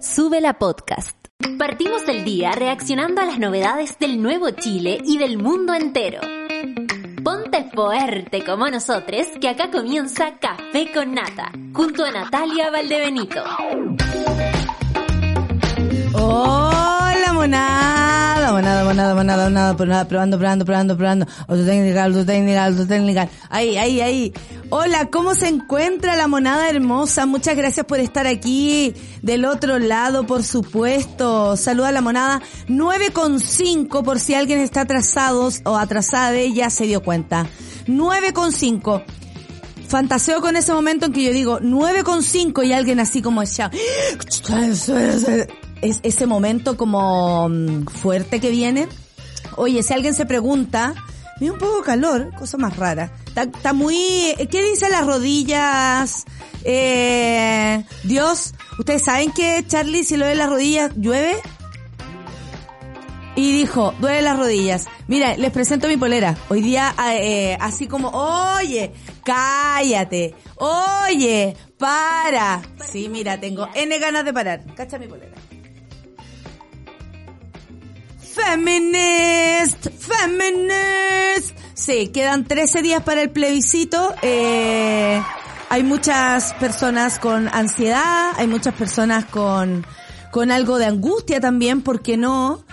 [0.00, 1.14] Sube la podcast.
[1.58, 6.22] Partimos el día reaccionando a las novedades del nuevo Chile y del mundo entero.
[7.22, 13.42] Ponte fuerte como nosotros, que acá comienza Café con Nata, junto a Natalia Valdebenito.
[16.14, 21.26] Hola, monada, monada, monada, monada, monada, probando, probando, probando, probando.
[21.46, 23.28] Autotécnica, autotécnica, autotécnica.
[23.50, 24.32] Ahí, ahí, ahí.
[24.72, 27.26] Hola, ¿cómo se encuentra la monada hermosa?
[27.26, 31.56] Muchas gracias por estar aquí del otro lado, por supuesto.
[31.56, 37.02] Saluda a la monada 9.5 por si alguien está atrasado o atrasada, ya se dio
[37.02, 37.48] cuenta.
[37.88, 39.02] 9.5
[39.88, 43.72] fantaseo con ese momento en que yo digo 9,5 y alguien así como ya
[45.82, 48.86] es ese momento como mm, fuerte que viene.
[49.56, 50.94] Oye, si alguien se pregunta,
[51.40, 53.10] me un poco de calor, cosa más rara.
[53.34, 56.24] Está, muy, ¿qué dice las rodillas?
[56.64, 61.36] Eh, Dios, ¿ustedes saben que Charlie si lo ve las rodillas llueve?
[63.36, 64.86] Y dijo, duele las rodillas.
[65.08, 66.36] Mira, les presento mi polera.
[66.50, 68.92] Hoy día, eh, así como, oye,
[69.24, 70.34] cállate.
[70.56, 72.60] Oye, para.
[72.92, 74.64] Sí, mira, tengo N ganas de parar.
[74.74, 75.39] Cacha mi polera.
[78.32, 81.56] Feminist, feminist.
[81.74, 84.14] Sí, quedan 13 días para el plebiscito.
[84.22, 85.20] Eh,
[85.68, 89.84] hay muchas personas con ansiedad, hay muchas personas con,
[90.30, 92.64] con algo de angustia también, porque no?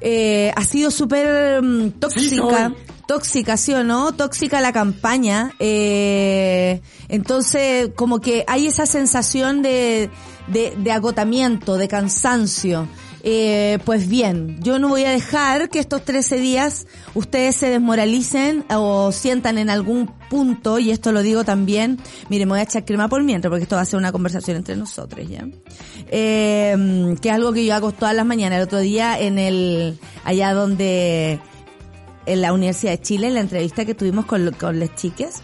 [0.00, 2.72] Eh, ha sido súper mm, tóxica.
[3.06, 4.12] tóxica, ¿sí o no?
[4.12, 5.52] Tóxica la campaña.
[5.58, 10.08] Eh, entonces, como que hay esa sensación de,
[10.46, 12.86] de, de agotamiento, de cansancio.
[13.22, 18.64] Eh, pues bien, yo no voy a dejar que estos 13 días ustedes se desmoralicen
[18.70, 22.84] o sientan en algún punto, y esto lo digo también, mire, me voy a echar
[22.84, 25.46] crema por mientras, porque esto va a ser una conversación entre nosotros, ¿ya?
[26.08, 28.58] Eh, que es algo que yo hago todas las mañanas.
[28.58, 31.40] El otro día en el, allá donde,
[32.26, 35.42] en la Universidad de Chile, en la entrevista que tuvimos con, con las chiques,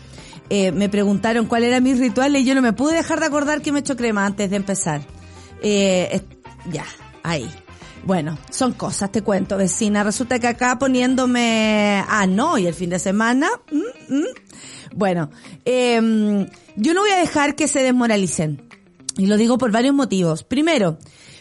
[0.49, 3.61] eh, me preguntaron cuál era mi ritual y yo no me pude dejar de acordar
[3.63, 5.03] que me echo crema antes de empezar.
[5.61, 6.23] Eh,
[6.71, 6.85] ya,
[7.23, 7.51] ahí.
[8.07, 10.05] Bueno, son cosas, te cuento, vecina.
[10.05, 14.25] Resulta que acá poniéndome, ah, no, y el fin de semana, mm, mm.
[14.95, 15.29] bueno,
[15.65, 16.47] eh,
[16.77, 18.63] yo no voy a dejar que se desmoralicen.
[19.19, 20.45] Y lo digo por varios motivos.
[20.45, 20.99] Primero,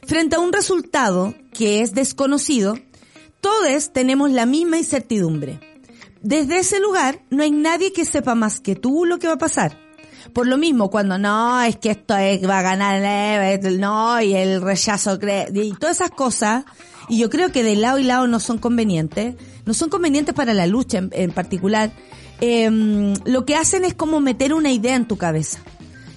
[0.07, 2.79] frente a un resultado que es desconocido,
[3.41, 5.59] todos tenemos la misma incertidumbre.
[6.23, 9.37] Desde ese lugar no hay nadie que sepa más que tú lo que va a
[9.37, 9.84] pasar.
[10.33, 14.61] Por lo mismo, cuando no, es que esto es, va a ganar, no, y el
[14.61, 15.19] rechazo,
[15.53, 16.65] y todas esas cosas,
[17.07, 20.53] y yo creo que de lado y lado no son convenientes, no son convenientes para
[20.53, 21.91] la lucha en, particular,
[22.41, 22.69] eh,
[23.25, 25.59] lo que hacen es como meter una idea en tu cabeza.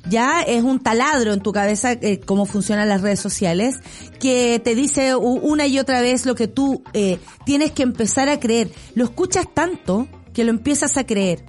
[0.09, 3.77] Ya es un taladro en tu cabeza eh, cómo funcionan las redes sociales,
[4.19, 8.41] que te dice una y otra vez lo que tú eh, tienes que empezar a
[8.41, 8.71] creer.
[8.95, 11.45] Lo escuchas tanto que lo empiezas a creer.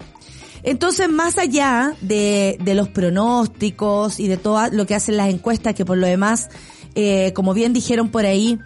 [0.64, 5.76] Entonces, más allá de, de los pronósticos y de todo lo que hacen las encuestas,
[5.76, 6.50] que por lo demás,
[6.96, 8.60] eh, como bien dijeron por ahí,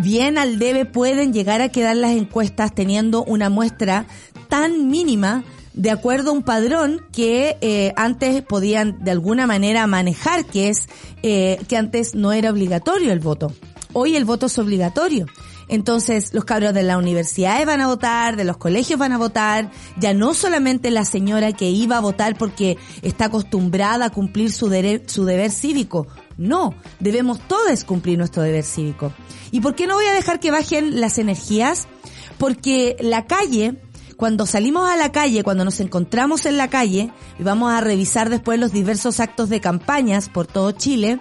[0.00, 4.06] bien al debe pueden llegar a quedar las encuestas teniendo una muestra
[4.48, 5.44] tan mínima
[5.74, 10.88] de acuerdo a un padrón que eh, antes podían de alguna manera manejar, que es
[11.22, 13.52] eh, que antes no era obligatorio el voto.
[13.92, 15.26] Hoy el voto es obligatorio.
[15.74, 19.70] Entonces, los cabros de las universidades van a votar, de los colegios van a votar,
[19.98, 24.66] ya no solamente la señora que iba a votar porque está acostumbrada a cumplir su,
[25.06, 26.06] su deber cívico.
[26.36, 29.12] No, debemos todos cumplir nuestro deber cívico.
[29.50, 31.88] ¿Y por qué no voy a dejar que bajen las energías?
[32.38, 33.82] Porque la calle,
[34.16, 38.30] cuando salimos a la calle, cuando nos encontramos en la calle, y vamos a revisar
[38.30, 41.20] después los diversos actos de campañas por todo Chile,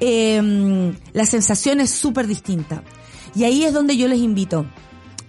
[0.00, 2.82] eh, la sensación es súper distinta.
[3.34, 4.66] Y ahí es donde yo les invito.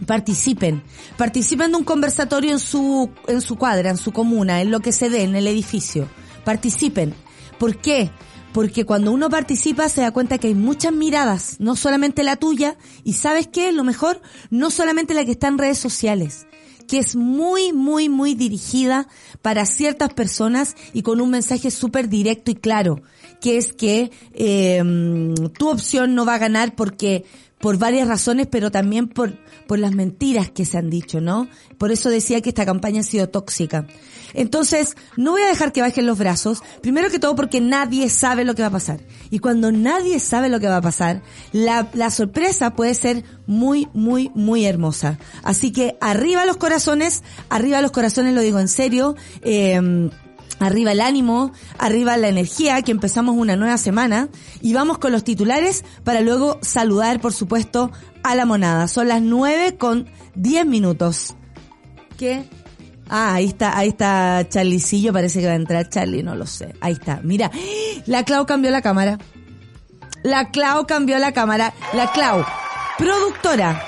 [0.05, 0.83] Participen.
[1.17, 4.91] Participen de un conversatorio en su, en su cuadra, en su comuna, en lo que
[4.91, 6.07] se dé, en el edificio.
[6.43, 7.13] Participen.
[7.57, 8.11] ¿Por qué?
[8.53, 12.77] Porque cuando uno participa se da cuenta que hay muchas miradas, no solamente la tuya,
[13.03, 14.21] y sabes qué, lo mejor,
[14.51, 16.45] no solamente la que está en redes sociales,
[16.87, 19.07] que es muy, muy, muy dirigida
[19.41, 23.01] para ciertas personas y con un mensaje súper directo y claro,
[23.41, 24.83] que es que eh,
[25.57, 27.25] tu opción no va a ganar porque
[27.63, 29.37] por varias razones, pero también por,
[29.67, 31.47] por las mentiras que se han dicho, ¿no?
[31.77, 33.87] Por eso decía que esta campaña ha sido tóxica.
[34.33, 38.43] Entonces, no voy a dejar que bajen los brazos, primero que todo porque nadie sabe
[38.43, 38.99] lo que va a pasar.
[39.29, 41.21] Y cuando nadie sabe lo que va a pasar,
[41.53, 45.17] la, la sorpresa puede ser muy, muy, muy hermosa.
[45.41, 50.09] Así que arriba los corazones, arriba los corazones lo digo en serio, eh,
[50.63, 54.29] Arriba el ánimo, arriba la energía, que empezamos una nueva semana
[54.61, 57.91] y vamos con los titulares para luego saludar, por supuesto,
[58.23, 58.87] a la monada.
[58.87, 61.35] Son las nueve con diez minutos.
[62.17, 62.45] ¿Qué?
[63.09, 66.73] Ah, ahí está, ahí está Charlicillo, parece que va a entrar Charlie, no lo sé.
[66.79, 67.51] Ahí está, mira,
[68.05, 69.17] la Clau cambió la cámara.
[70.23, 71.73] La Clau cambió la cámara.
[71.91, 72.45] La Clau,
[72.97, 73.83] productora,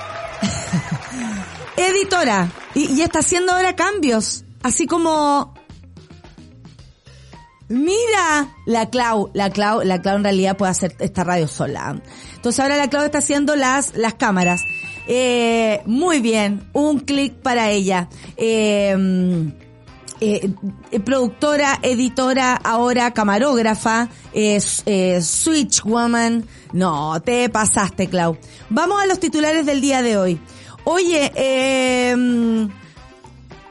[1.78, 4.44] editora, y, y está haciendo ahora cambios.
[4.62, 5.54] Así como
[7.68, 12.00] Mira, la Clau, la Clau, la Clau en realidad puede hacer esta radio sola.
[12.34, 14.60] Entonces ahora la Clau está haciendo las, las cámaras.
[15.08, 18.08] Eh, muy bien, un clic para ella.
[18.36, 18.94] Eh,
[20.20, 20.50] eh,
[21.04, 24.60] productora, editora, ahora camarógrafa, eh,
[25.20, 26.44] Switch Woman.
[26.72, 28.38] No, te pasaste, Clau.
[28.70, 30.40] Vamos a los titulares del día de hoy.
[30.84, 31.32] Oye,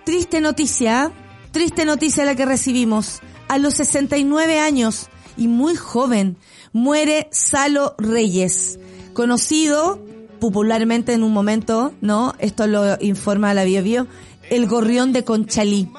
[0.04, 1.14] triste noticia,
[1.52, 5.08] triste noticia la que recibimos a los 69 años
[5.38, 6.38] y muy joven
[6.74, 8.80] muere Salo Reyes,
[9.14, 10.00] conocido
[10.40, 12.34] popularmente en un momento, ¿no?
[12.40, 14.08] Esto lo informa la Bio Bio,
[14.50, 15.90] el gorrión de Conchalí.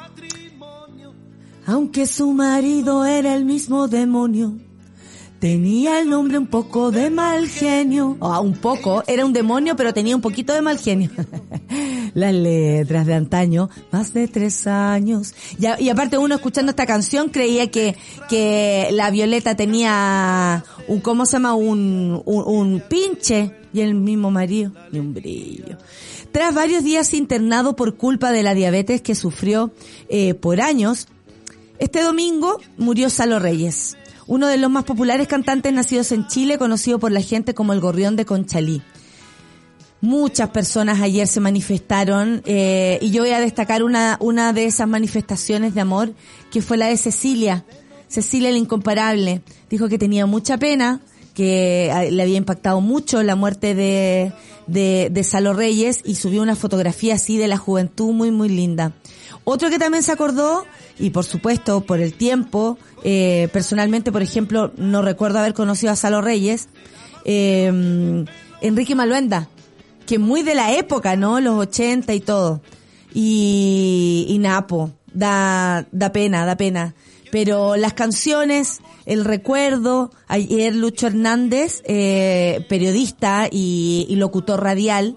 [1.66, 4.56] Aunque su marido era el mismo demonio,
[5.38, 8.16] tenía el nombre un poco de mal genio.
[8.20, 11.10] Ah, un poco, era un demonio, pero tenía un poquito de mal genio.
[12.14, 15.34] las letras de antaño, más de tres años.
[15.58, 17.96] Y, y, aparte uno escuchando esta canción creía que,
[18.28, 21.54] que la Violeta tenía un, ¿cómo se llama?
[21.54, 25.76] Un, un, un pinche y el mismo marido, y un brillo.
[26.32, 29.72] Tras varios días internado por culpa de la diabetes que sufrió
[30.08, 31.08] eh, por años,
[31.78, 33.96] este domingo murió Salo Reyes,
[34.26, 37.80] uno de los más populares cantantes nacidos en Chile, conocido por la gente como el
[37.80, 38.82] Gorrión de Conchalí.
[40.00, 44.86] Muchas personas ayer se manifestaron eh, y yo voy a destacar una, una de esas
[44.86, 46.12] manifestaciones de amor
[46.50, 47.64] que fue la de Cecilia.
[48.08, 49.42] Cecilia la incomparable.
[49.70, 51.00] Dijo que tenía mucha pena,
[51.36, 54.32] que ah, le había impactado mucho la muerte de,
[54.66, 58.92] de, de Salo Reyes y subió una fotografía así de la juventud muy, muy linda.
[59.44, 60.64] Otro que también se acordó,
[60.98, 65.96] y por supuesto por el tiempo, eh, personalmente, por ejemplo, no recuerdo haber conocido a
[65.96, 66.70] Salo Reyes,
[67.26, 68.24] eh,
[68.62, 69.50] Enrique Maluenda,
[70.06, 71.38] que muy de la época, ¿no?
[71.40, 72.62] Los 80 y todo.
[73.12, 76.94] Y, y Napo, da, da pena, da pena.
[77.30, 85.16] Pero las canciones, el recuerdo, ayer Lucho Hernández, eh, periodista y, locutor radial,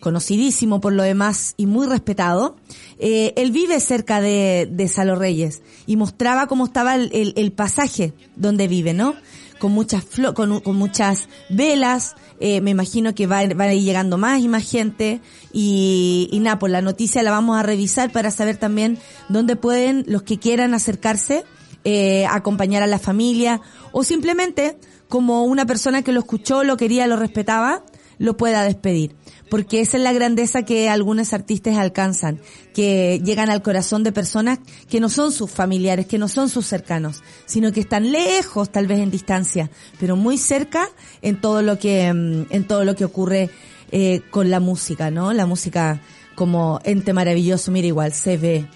[0.00, 2.56] conocidísimo por lo demás y muy respetado,
[2.98, 7.52] eh, él vive cerca de, de Salo Reyes y mostraba cómo estaba el, el, el
[7.52, 9.14] pasaje donde vive, ¿no?
[9.58, 14.16] Con muchas, con, con muchas velas, eh, me imagino que va, va, a ir llegando
[14.16, 15.20] más y más gente
[15.52, 18.98] y, y nada, pues la noticia la vamos a revisar para saber también
[19.28, 21.44] dónde pueden los que quieran acercarse,
[21.84, 23.60] eh, acompañar a la familia
[23.92, 24.78] o simplemente
[25.08, 27.82] como una persona que lo escuchó, lo quería, lo respetaba,
[28.18, 29.19] lo pueda despedir.
[29.50, 32.40] Porque esa es la grandeza que algunos artistas alcanzan,
[32.72, 36.66] que llegan al corazón de personas que no son sus familiares, que no son sus
[36.66, 39.68] cercanos, sino que están lejos, tal vez en distancia,
[39.98, 40.88] pero muy cerca
[41.20, 43.50] en todo lo que, mm, en todo lo que ocurre
[43.92, 45.32] eh, con la música, ¿no?
[45.32, 46.00] La música
[46.36, 48.66] como ente maravilloso, mira igual, se ve.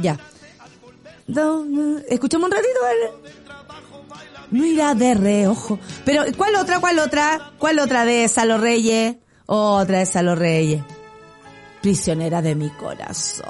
[0.00, 0.18] Ya.
[2.08, 3.36] Escuchamos un ratito, ¿vale?
[4.50, 5.78] Mira de reojo.
[6.04, 7.52] Pero, ¿cuál otra, cuál otra?
[7.58, 9.16] ¿Cuál otra de Salo Reyes?
[9.46, 10.82] Otra de Salo Reyes.
[11.80, 13.46] Prisionera de mi corazón.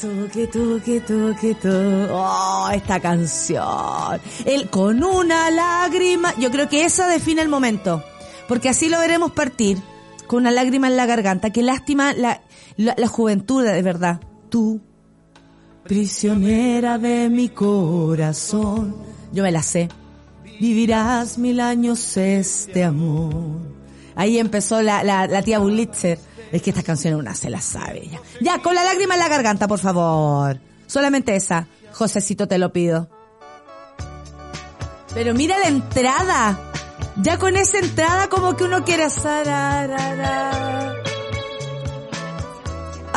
[0.00, 2.08] Toque, toque, toque, toque.
[2.10, 4.20] Oh, esta canción.
[4.44, 6.34] El con una lágrima.
[6.38, 8.04] Yo creo que esa define el momento.
[8.48, 9.78] Porque así lo veremos partir.
[10.26, 11.50] Con una lágrima en la garganta.
[11.50, 12.42] Qué lástima la,
[12.76, 14.20] la, la juventud, de verdad.
[14.50, 14.80] Tú
[15.86, 18.96] prisionera de mi corazón.
[19.32, 19.88] Yo me la sé.
[20.60, 23.60] Vivirás mil años este amor.
[24.14, 26.18] Ahí empezó la, la, tía Bulitzer.
[26.50, 28.20] Es que esta canción una se la sabe ya.
[28.40, 30.58] Ya, con la lágrima en la garganta, por favor.
[30.86, 31.66] Solamente esa.
[31.92, 33.08] Josecito, te lo pido.
[35.12, 36.60] Pero mira la entrada.
[37.22, 39.06] Ya con esa entrada como que uno quiere...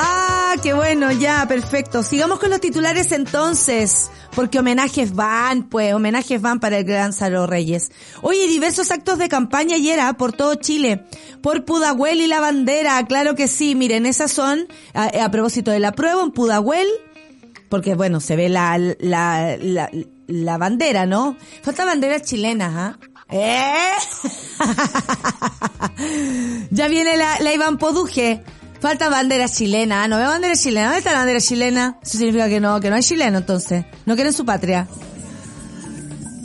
[0.02, 2.04] Ah, qué bueno, ya, perfecto.
[2.04, 7.48] Sigamos con los titulares entonces, porque homenajes van, pues, homenajes van para el gran Salo
[7.48, 7.92] Reyes.
[8.22, 10.14] Oye, diversos actos de campaña ayer ¿ah?
[10.14, 11.06] por todo Chile,
[11.42, 15.80] por Pudahuel y la bandera, claro que sí, miren, esas son, a, a propósito de
[15.80, 16.88] la prueba, en Pudahuel,
[17.70, 19.90] porque bueno, se ve la, la, la,
[20.28, 21.36] la bandera, ¿no?
[21.62, 23.00] Falta banderas chilenas, ¿ah?
[23.32, 23.94] ¿Eh?
[26.72, 28.44] ya viene la, la Iván Poduje
[28.80, 30.08] Falta bandera chilena.
[30.08, 30.88] No veo bandera chilena.
[30.88, 31.98] ¿Dónde está la bandera chilena?
[32.02, 33.86] Eso significa que no, que no hay chileno entonces.
[34.06, 34.88] No quieren su patria.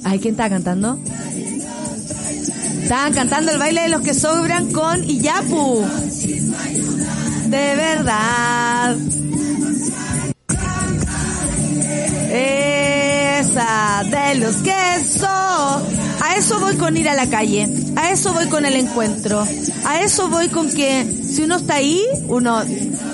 [0.05, 0.99] Ay, ¿quién está cantando?
[2.83, 5.87] Estaban cantando el baile de los que sobran con Iyapu.
[7.47, 8.97] De verdad.
[12.31, 16.14] Esa de los que son.
[16.25, 17.69] A eso voy con ir a la calle.
[17.97, 19.47] A eso voy con el encuentro.
[19.85, 22.63] A eso voy con que si uno está ahí, uno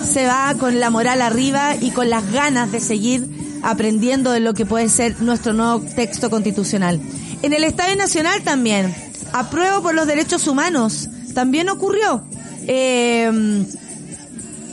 [0.05, 3.27] se va con la moral arriba y con las ganas de seguir
[3.63, 7.01] aprendiendo de lo que puede ser nuestro nuevo texto constitucional.
[7.43, 8.95] En el Estadio Nacional también.
[9.33, 11.09] Apruebo por los derechos humanos.
[11.35, 12.23] También ocurrió.
[12.69, 13.67] Eh,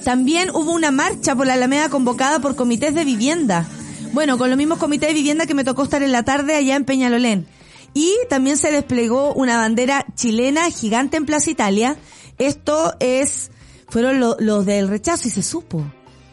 [0.04, 3.66] también hubo una marcha por la Alameda convocada por comités de vivienda.
[4.14, 6.76] Bueno, con los mismos comités de vivienda que me tocó estar en la tarde allá
[6.76, 7.48] en Peñalolén.
[7.98, 11.98] Y también se desplegó una bandera chilena gigante en Plaza Italia.
[12.38, 13.50] Esto es,
[13.90, 15.84] fueron los del rechazo y se supo.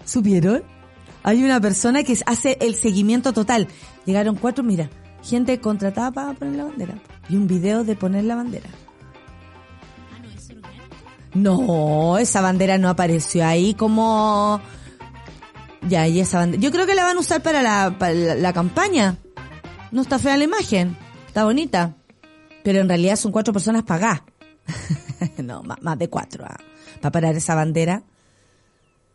[0.04, 0.62] ¿Supieron?
[1.23, 3.66] Hay una persona que hace el seguimiento total.
[4.04, 4.90] Llegaron cuatro, mira,
[5.23, 6.99] gente contratada para poner la bandera.
[7.30, 8.68] Y un video de poner la bandera.
[11.33, 14.61] No, esa bandera no apareció ahí como...
[15.88, 16.62] Ya, y esa bandera.
[16.62, 19.16] Yo creo que la van a usar para la, para la, campaña.
[19.92, 20.99] No está fea la imagen.
[21.35, 21.97] Está bonita.
[22.62, 24.23] Pero en realidad son cuatro personas pagadas.
[25.43, 26.45] no, más, de cuatro.
[26.47, 26.57] ¿ah?
[27.00, 28.05] Para parar esa bandera.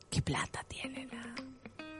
[0.09, 1.09] ¿Qué plata tienen?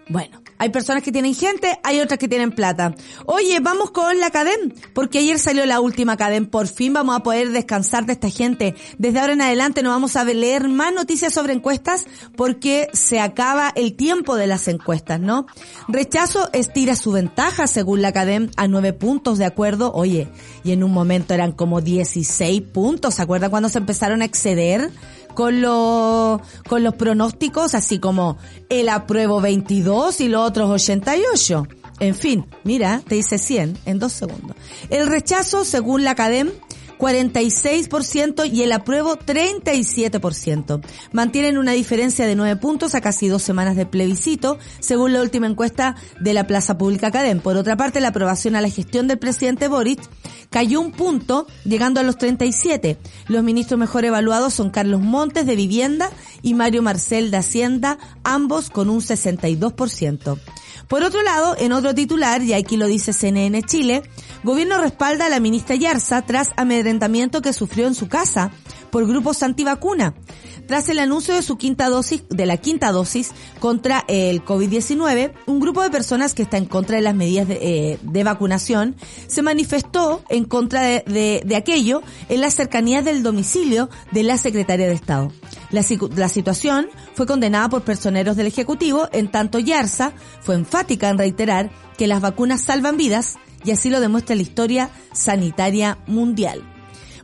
[0.10, 2.94] Bueno, hay personas que tienen gente, hay otras que tienen plata.
[3.26, 6.46] Oye, vamos con la cadem, porque ayer salió la última cadem.
[6.46, 8.76] Por fin vamos a poder descansar de esta gente.
[8.98, 13.72] Desde ahora en adelante no vamos a leer más noticias sobre encuestas porque se acaba
[13.76, 15.48] el tiempo de las encuestas, ¿no?
[15.88, 19.94] Rechazo estira su ventaja según la cadem a nueve puntos de acuerdo.
[19.94, 20.28] Oye,
[20.66, 23.16] y en un momento eran como 16 puntos.
[23.16, 24.92] ¿Se acuerdan cuando se empezaron a exceder?
[25.40, 31.66] Con los, con los pronósticos, así como el apruebo 22 y los otros 88.
[32.02, 34.58] En fin, mira, te dice 100 en dos segundos.
[34.90, 36.52] El rechazo, según la Academ,
[37.00, 40.82] 46% y el apruebo 37%.
[41.14, 45.48] Mantienen una diferencia de 9 puntos a casi dos semanas de plebiscito, según la última
[45.48, 47.40] encuesta de la Plaza Pública Cadem.
[47.40, 50.02] Por otra parte, la aprobación a la gestión del presidente Boric
[50.50, 52.98] cayó un punto, llegando a los 37.
[53.28, 58.70] Los ministros mejor evaluados son Carlos Montes de Vivienda y Mario Marcel de Hacienda, ambos
[58.70, 60.38] con un 62%.
[60.90, 64.02] Por otro lado, en otro titular, y aquí lo dice CNN Chile,
[64.44, 68.52] gobierno respalda a la ministra Yarza tras amedrentamiento que sufrió en su casa
[68.90, 70.16] por grupos antivacuna.
[70.68, 75.60] Tras el anuncio de su quinta dosis, de la quinta dosis contra el COVID-19, un
[75.60, 78.96] grupo de personas que está en contra de las medidas de, eh, vacunación
[79.28, 84.88] se manifestó en contra de, de, aquello en las cercanías del domicilio de la secretaria
[84.88, 85.32] de Estado.
[85.72, 85.84] La,
[86.30, 92.08] situación fue condenada por personeros del Ejecutivo, en tanto Yarza fue enfática en reiterar que
[92.08, 96.64] las vacunas salvan vidas y así lo demuestra la historia sanitaria mundial.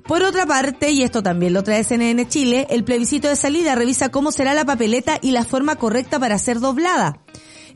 [0.08, 4.10] Por otra parte, y esto también lo trae CNN Chile, el plebiscito de salida revisa
[4.10, 7.25] cómo será la papeleta y la forma correcta para ser doblada.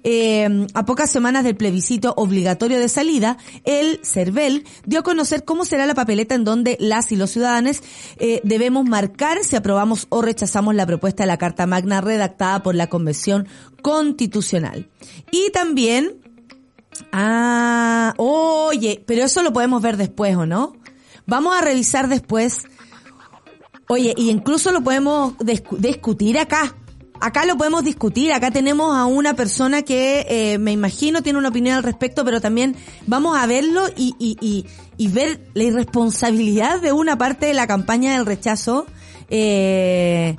[0.04, 5.66] Eh, a pocas semanas del plebiscito obligatorio de salida, el CERVEL dio a conocer cómo
[5.66, 7.82] será la papeleta en donde las y los ciudadanos
[8.18, 12.76] eh, debemos marcar si aprobamos o rechazamos la propuesta de la Carta Magna redactada por
[12.76, 13.48] la Convención
[13.82, 14.90] Constitucional.
[15.32, 16.22] Y también,
[17.12, 20.74] ah, oye, pero eso lo podemos ver después, ¿o no?
[21.26, 22.64] Vamos a revisar después.
[23.88, 26.76] Oye, y incluso lo podemos discutir acá.
[27.22, 31.50] Acá lo podemos discutir, acá tenemos a una persona que eh, me imagino tiene una
[31.50, 32.76] opinión al respecto, pero también
[33.08, 34.66] vamos a verlo y, y, y,
[34.98, 38.86] y ver la irresponsabilidad de una parte de la campaña del rechazo.
[39.30, 40.36] Eh,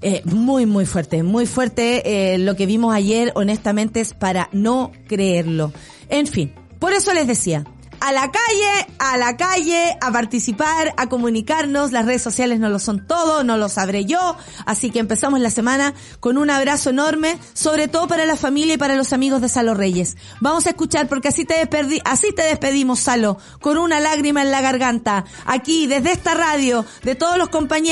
[0.00, 2.34] eh, muy, muy fuerte, muy fuerte.
[2.34, 5.72] Eh, lo que vimos ayer, honestamente, es para no creerlo.
[6.08, 7.64] En fin, por eso les decía,
[8.00, 11.92] a la calle, a la calle, a participar, a comunicarnos.
[11.92, 14.36] Las redes sociales no lo son todo, no lo sabré yo.
[14.66, 18.78] Así que empezamos la semana con un abrazo enorme, sobre todo para la familia y
[18.78, 20.16] para los amigos de Salo Reyes.
[20.40, 21.68] Vamos a escuchar porque así te
[22.04, 25.24] así te despedimos, Salo, con una lágrima en la garganta.
[25.46, 27.88] Aquí, desde esta radio, de todos los compañeros,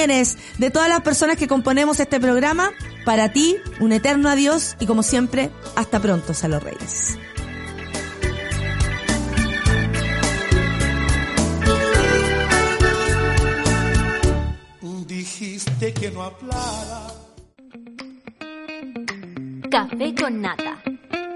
[0.59, 2.71] de todas las personas que componemos este programa,
[3.05, 7.19] para ti, un eterno adiós y como siempre, hasta pronto, Salo Reyes.
[15.79, 17.07] Dijiste que no hablara.
[19.71, 20.83] Café con nata.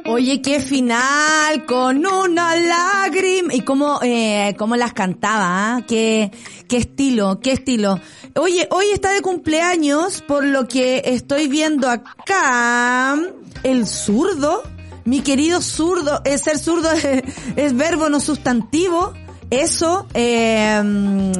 [0.06, 3.54] Oye, qué final, con una lágrima.
[3.54, 5.87] Y cómo, eh, cómo las cantaba, ¿ah?
[5.87, 6.30] Qué,
[6.68, 8.00] qué estilo, qué estilo.
[8.37, 13.16] Oye, hoy está de cumpleaños, por lo que estoy viendo acá,
[13.62, 14.62] el zurdo.
[15.04, 17.04] Mi querido zurdo, es ser zurdo es,
[17.56, 19.12] es verbo no sustantivo.
[19.50, 20.80] Eso, eh,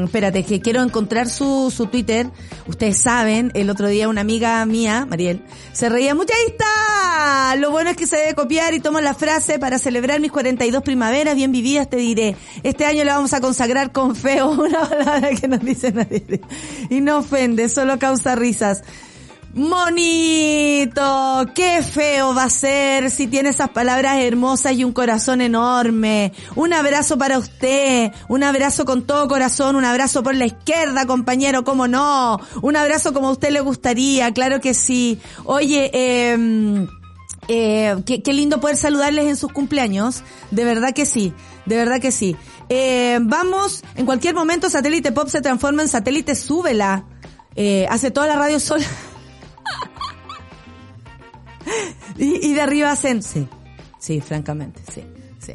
[0.05, 2.29] espérate, que quiero encontrar su, su Twitter.
[2.67, 6.35] Ustedes saben, el otro día una amiga mía, Mariel, se reía mucho.
[6.35, 7.55] ¡Ahí está!
[7.57, 10.83] Lo bueno es que se debe copiar y tomo la frase para celebrar mis 42
[10.83, 12.35] primaveras bien vividas, te diré.
[12.65, 16.41] Este año le vamos a consagrar con feo una palabra que no dice nadie.
[16.91, 18.83] Y no ofende, solo causa risas.
[19.53, 26.33] Monito, qué feo va a ser si tiene esas palabras hermosas y un corazón enorme.
[26.55, 31.65] Un abrazo para usted, un abrazo con todo corazón, un abrazo por la izquierda, compañero,
[31.65, 32.39] cómo no.
[32.63, 35.19] Un abrazo como a usted le gustaría, claro que sí.
[35.45, 36.87] Oye, eh,
[37.49, 40.23] eh, qué, qué, lindo poder saludarles en sus cumpleaños.
[40.53, 41.35] De verdad que sí,
[41.67, 42.37] de verdad que sí.
[42.69, 47.05] Eh, vamos, en cualquier momento Satélite Pop se transforma en Satélite Súbela.
[47.57, 48.87] Eh, hace toda la radio sola.
[52.19, 53.47] y, y, de arriba hacen, sí,
[53.99, 55.03] sí, francamente, sí,
[55.39, 55.55] sí.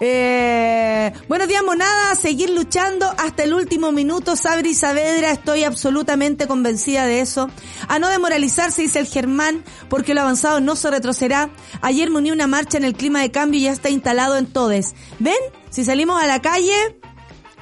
[0.00, 7.06] Eh, buenos días, monada, seguir luchando hasta el último minuto, Sabri Saavedra, estoy absolutamente convencida
[7.06, 7.50] de eso.
[7.88, 11.50] A no demoralizarse, dice el Germán, porque lo avanzado no se retrocederá.
[11.80, 14.46] Ayer me uní una marcha en el clima de cambio y ya está instalado en
[14.46, 14.94] todes.
[15.18, 15.34] ¿Ven?
[15.70, 16.98] Si salimos a la calle,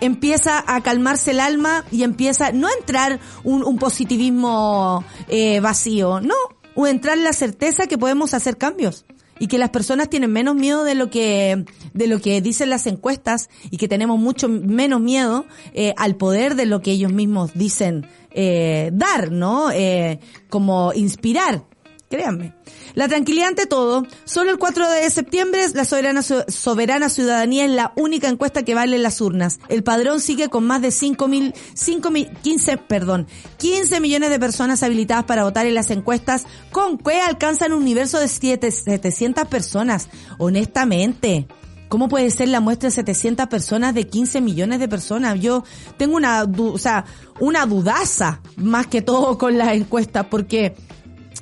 [0.01, 6.21] empieza a calmarse el alma y empieza no a entrar un, un positivismo eh, vacío,
[6.21, 6.35] no,
[6.77, 9.05] o entrar la certeza que podemos hacer cambios
[9.39, 12.87] y que las personas tienen menos miedo de lo que de lo que dicen las
[12.87, 17.53] encuestas y que tenemos mucho menos miedo eh, al poder de lo que ellos mismos
[17.55, 19.71] dicen eh, dar, ¿no?
[19.71, 21.65] Eh, como inspirar,
[22.09, 22.55] créanme.
[22.95, 24.07] La tranquilidad ante todo.
[24.25, 28.97] Solo el 4 de septiembre la soberana, soberana ciudadanía es la única encuesta que vale
[28.97, 29.59] en las urnas.
[29.69, 33.27] El padrón sigue con más de 5 mil, 5 mil, 15, perdón,
[33.59, 38.21] 15 millones de personas habilitadas para votar en las encuestas, con que alcanzan un universo
[38.21, 40.09] de 7, 700 personas.
[40.39, 41.47] Honestamente.
[41.89, 45.39] ¿Cómo puede ser la muestra de 700 personas de 15 millones de personas?
[45.39, 45.63] Yo
[45.97, 47.05] tengo una, o sea,
[47.39, 50.75] una dudaza más que todo con las encuestas porque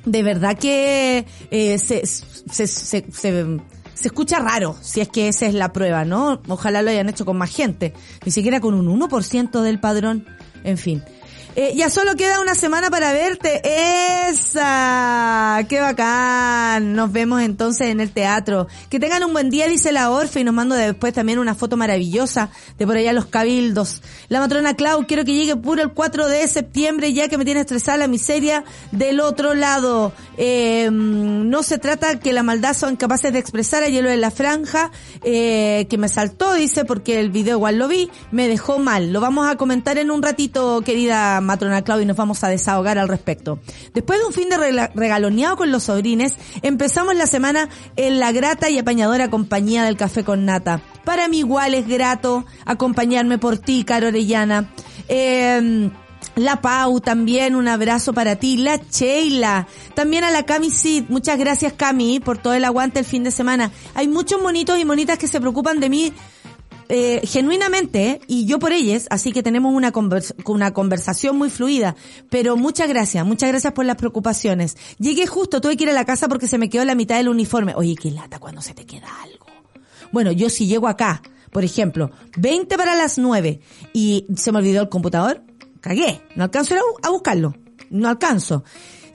[0.05, 3.59] de verdad que eh, se, se, se, se,
[4.03, 6.41] escucha raro si es que esa es la prueba, ¿no?
[6.47, 7.93] Ojalá lo hayan hecho con más gente,
[8.25, 10.25] ni siquiera con un 1% del padrón,
[10.63, 11.03] en fin.
[11.57, 13.61] Eh, ya solo queda una semana para verte.
[14.29, 15.63] ¡Esa!
[15.69, 16.93] ¡Qué bacán!
[16.95, 18.67] Nos vemos entonces en el teatro.
[18.89, 21.77] Que tengan un buen día, dice la Orfe, y nos mando después también una foto
[21.77, 24.01] maravillosa de por allá los cabildos.
[24.27, 27.61] La matrona Clau, quiero que llegue puro el 4 de septiembre, ya que me tiene
[27.61, 30.11] estresada la miseria del otro lado.
[30.35, 34.29] Eh, no se trata que la maldad son capaces de expresar a hielo en la
[34.29, 34.91] franja,
[35.23, 39.13] eh, que me saltó, dice, porque el video igual lo vi, me dejó mal.
[39.13, 42.97] Lo vamos a comentar en un ratito, querida matrona Claudia y nos vamos a desahogar
[42.97, 43.59] al respecto.
[43.93, 48.69] Después de un fin de regaloneado con los sobrines, empezamos la semana en la grata
[48.69, 50.81] y apañadora compañía del café con nata.
[51.03, 54.69] Para mí igual es grato acompañarme por ti, Caro Orellana.
[55.07, 55.89] Eh,
[56.35, 58.57] la Pau también, un abrazo para ti.
[58.57, 61.05] La Sheila, también a la Cami Sid.
[61.07, 63.71] Muchas gracias Cami por todo el aguante el fin de semana.
[63.93, 66.13] Hay muchos monitos y monitas que se preocupan de mí
[66.89, 69.91] eh, genuinamente, y yo por ellas, así que tenemos una,
[70.45, 71.95] una conversación muy fluida.
[72.29, 74.77] Pero muchas gracias, muchas gracias por las preocupaciones.
[74.99, 77.29] Llegué justo, tuve que ir a la casa porque se me quedó la mitad del
[77.29, 77.73] uniforme.
[77.75, 79.45] Oye, qué lata cuando se te queda algo.
[80.11, 81.21] Bueno, yo si llego acá,
[81.51, 83.59] por ejemplo, 20 para las 9
[83.93, 85.43] y se me olvidó el computador,
[85.81, 86.21] cagué.
[86.35, 87.55] No alcanzo a buscarlo.
[87.89, 88.63] No alcanzo.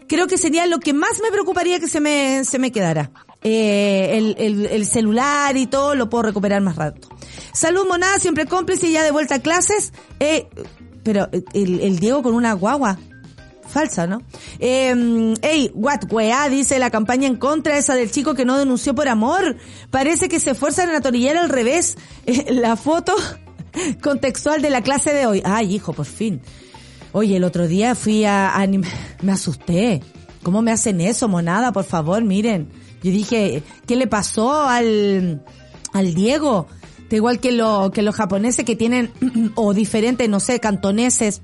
[0.08, 3.12] Creo que sería lo que más me preocuparía que se me, se me quedara.
[3.42, 7.08] Eh, el, el, el, celular y todo lo puedo recuperar más rato.
[7.52, 9.92] Salud monada, siempre cómplice y ya de vuelta a clases.
[10.18, 10.48] Eh,
[11.02, 12.98] pero el, el Diego con una guagua.
[13.70, 14.22] Falsa, ¿no?
[14.58, 18.94] Eh, ey, what, weá, dice la campaña en contra esa del chico que no denunció
[18.94, 19.56] por amor.
[19.90, 21.96] Parece que se esfuerzan en atornillar al revés.
[22.26, 23.14] Eh, la foto
[24.02, 25.42] contextual de la clase de hoy.
[25.44, 26.42] Ay, hijo, por fin.
[27.12, 28.66] Oye, el otro día fui a, a
[29.22, 30.02] me asusté.
[30.42, 31.72] ¿Cómo me hacen eso, monada?
[31.72, 32.70] Por favor, miren.
[33.02, 35.42] Yo dije, ¿qué le pasó al,
[35.92, 36.66] al Diego?
[37.10, 39.12] De igual que, lo, que los japoneses que tienen,
[39.56, 41.42] o diferentes, no sé, cantoneses,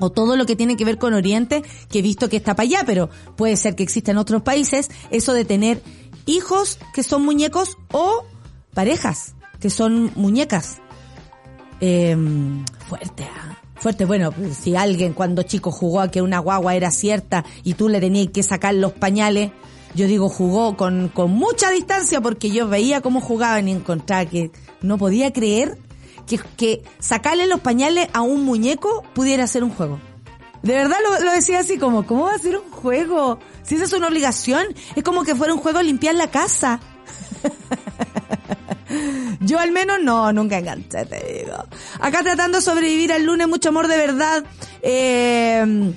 [0.00, 2.68] o todo lo que tiene que ver con Oriente, que he visto que está para
[2.68, 5.82] allá, pero puede ser que exista en otros países, eso de tener
[6.26, 8.24] hijos que son muñecos o
[8.74, 10.78] parejas que son muñecas.
[11.80, 12.16] Eh,
[12.86, 13.58] fuerte, ¿ah?
[13.78, 17.88] Fuerte, bueno, si alguien cuando chico jugó a que una guagua era cierta y tú
[17.88, 19.52] le tenías que sacar los pañales,
[19.94, 24.50] yo digo jugó con, con mucha distancia porque yo veía cómo jugaban y encontraba que
[24.80, 25.78] no podía creer
[26.26, 29.98] que, que sacarle los pañales a un muñeco pudiera ser un juego.
[30.62, 33.38] De verdad lo, lo, decía así como, ¿cómo va a ser un juego?
[33.62, 36.80] Si esa es una obligación, es como que fuera un juego limpiar la casa.
[39.40, 41.56] Yo al menos no, nunca enganché, te digo.
[42.00, 44.44] Acá tratando de sobrevivir al lunes, mucho amor de verdad.
[44.82, 45.94] Eh,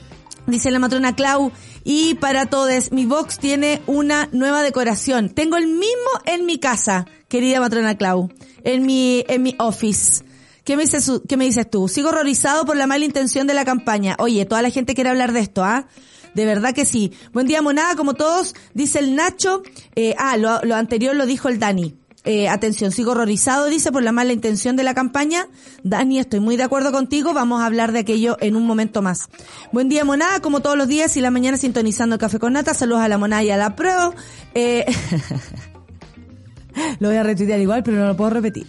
[0.47, 1.51] dice la matrona Clau.
[1.83, 5.29] Y para todos, mi box tiene una nueva decoración.
[5.29, 8.29] Tengo el mismo en mi casa, querida matrona Clau.
[8.63, 10.23] En mi, en mi office.
[10.63, 11.87] ¿Qué me, dices, ¿Qué me dices tú?
[11.87, 14.15] Sigo horrorizado por la mala intención de la campaña.
[14.19, 15.87] Oye, toda la gente quiere hablar de esto, ¿ah?
[16.35, 17.11] De verdad que sí.
[17.33, 19.63] Buen día, monada, como todos, dice el Nacho.
[19.95, 21.95] Eh, ah, lo, lo anterior lo dijo el Dani.
[22.23, 25.47] Eh, atención, sigo horrorizado, dice, por la mala intención de la campaña.
[25.83, 29.27] Dani, estoy muy de acuerdo contigo, vamos a hablar de aquello en un momento más.
[29.71, 32.75] Buen día, monada, como todos los días y la mañana sintonizando Café con Nata.
[32.75, 34.13] Saludos a la monada y a la pro.
[34.53, 34.85] Eh,
[36.99, 38.67] lo voy a retuitear igual, pero no lo puedo repetir.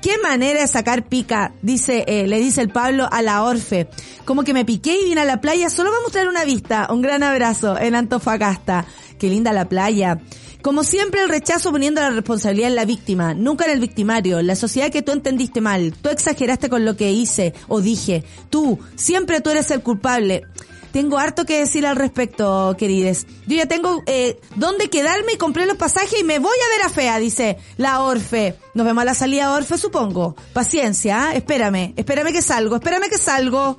[0.00, 1.54] ¿Qué manera de sacar pica?
[1.62, 3.88] Dice, eh, le dice el Pablo a la Orfe.
[4.24, 6.88] Como que me piqué y vine a la playa, solo va a mostrar una vista.
[6.90, 8.84] Un gran abrazo en Antofagasta.
[9.22, 10.18] Qué linda la playa.
[10.62, 14.56] Como siempre, el rechazo poniendo la responsabilidad en la víctima, nunca en el victimario, la
[14.56, 19.40] sociedad que tú entendiste mal, tú exageraste con lo que hice o dije, tú, siempre
[19.40, 20.42] tú eres el culpable.
[20.90, 23.28] Tengo harto que decir al respecto, querides.
[23.46, 26.86] Yo ya tengo eh, dónde quedarme y compré los pasajes y me voy a ver
[26.86, 28.56] a Fea, dice la Orfe.
[28.74, 30.34] Nos vemos a la salida Orfe, supongo.
[30.52, 31.36] Paciencia, ¿eh?
[31.36, 33.76] espérame, espérame que salgo, espérame que salgo.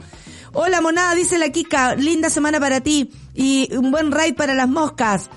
[0.54, 4.68] Hola monada, dice la Kika, linda semana para ti y un buen ride para las
[4.68, 5.30] moscas.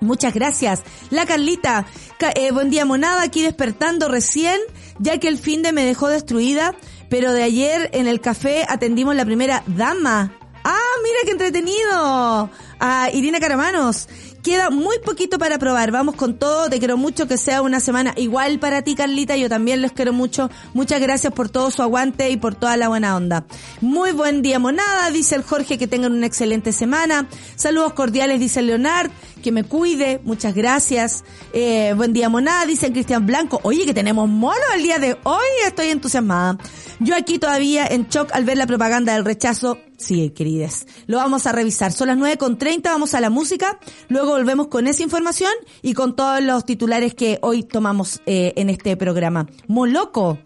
[0.00, 0.82] Muchas gracias.
[1.10, 1.86] La Carlita,
[2.34, 4.60] eh, buen día monada, aquí despertando recién,
[4.98, 6.74] ya que el fin de me dejó destruida,
[7.08, 10.32] pero de ayer en el café atendimos la primera dama.
[10.64, 12.50] Ah, mira qué entretenido.
[12.80, 14.08] A Irina Caramanos.
[14.42, 15.92] Queda muy poquito para probar.
[15.92, 16.68] Vamos con todo.
[16.68, 19.36] Te quiero mucho que sea una semana igual para ti, Carlita.
[19.36, 20.50] Yo también los quiero mucho.
[20.74, 23.44] Muchas gracias por todo su aguante y por toda la buena onda.
[23.80, 25.10] Muy buen día, monada.
[25.12, 27.28] Dice el Jorge que tengan una excelente semana.
[27.54, 29.12] Saludos cordiales, dice Leonard.
[29.42, 30.20] Que me cuide.
[30.24, 31.24] Muchas gracias.
[31.52, 32.64] Eh, buen día, monada.
[32.64, 33.60] Dice Cristian Blanco.
[33.64, 35.44] Oye, que tenemos mono el día de hoy.
[35.66, 36.58] Estoy entusiasmada.
[37.00, 39.78] Yo aquí todavía en shock al ver la propaganda del rechazo.
[39.96, 40.86] Sí, querides.
[41.06, 41.92] Lo vamos a revisar.
[41.92, 43.80] Son las 9.30, vamos a la música.
[44.08, 45.52] Luego volvemos con esa información
[45.82, 49.48] y con todos los titulares que hoy tomamos eh, en este programa.
[49.66, 50.38] Moloco.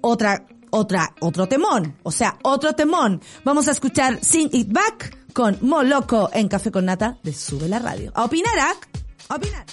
[0.00, 1.96] Otra, otra, otro temón.
[2.02, 3.20] O sea, otro temón.
[3.44, 7.78] Vamos a escuchar Sing It Back con Moloco en Café con Nata de Sube la
[7.78, 8.12] Radio.
[8.14, 8.74] A opinar, ¿ah?
[9.28, 9.64] A opinar.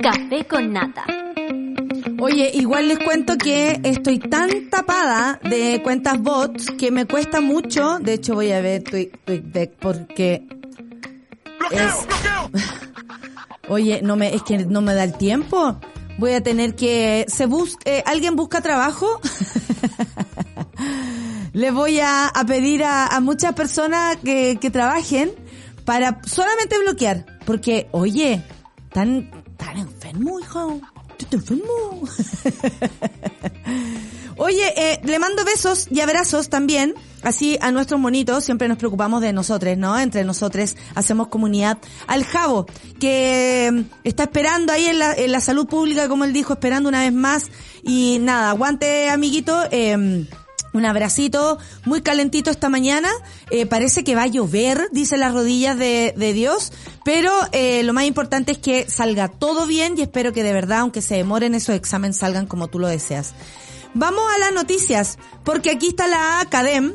[0.00, 1.04] Café con nata.
[2.20, 8.00] Oye, igual les cuento que estoy tan tapada de cuentas bots que me cuesta mucho.
[8.00, 10.46] De hecho, voy a ver TweetDeck porque
[11.70, 11.92] es...
[13.68, 15.78] Oye, no me, es que no me da el tiempo.
[16.18, 19.20] Voy a tener que, se busque, eh, alguien busca trabajo.
[21.52, 25.30] Le voy a, a pedir a, a, muchas personas que, que trabajen
[25.84, 27.26] para solamente bloquear.
[27.44, 28.42] Porque, oye,
[28.92, 30.80] tan, tan enfermo, hijo.
[31.18, 32.02] ¿Estás enfermo?
[34.36, 39.20] Oye, eh, le mando besos y abrazos también, así a nuestros monitos, siempre nos preocupamos
[39.20, 39.98] de nosotros, ¿no?
[39.98, 41.78] Entre nosotros hacemos comunidad.
[42.06, 42.66] Al Javo,
[43.00, 46.88] que mm, está esperando ahí en la, en la salud pública, como él dijo, esperando
[46.88, 47.50] una vez más.
[47.82, 49.64] Y nada, aguante, amiguito.
[49.72, 50.24] Eh,
[50.78, 53.10] un abracito muy calentito esta mañana.
[53.50, 56.72] Eh, parece que va a llover, dice las rodillas de, Dios.
[57.04, 60.80] Pero eh, lo más importante es que salga todo bien y espero que de verdad,
[60.80, 63.34] aunque se demoren esos exámenes, salgan como tú lo deseas.
[63.94, 66.94] Vamos a las noticias, porque aquí está la Academ.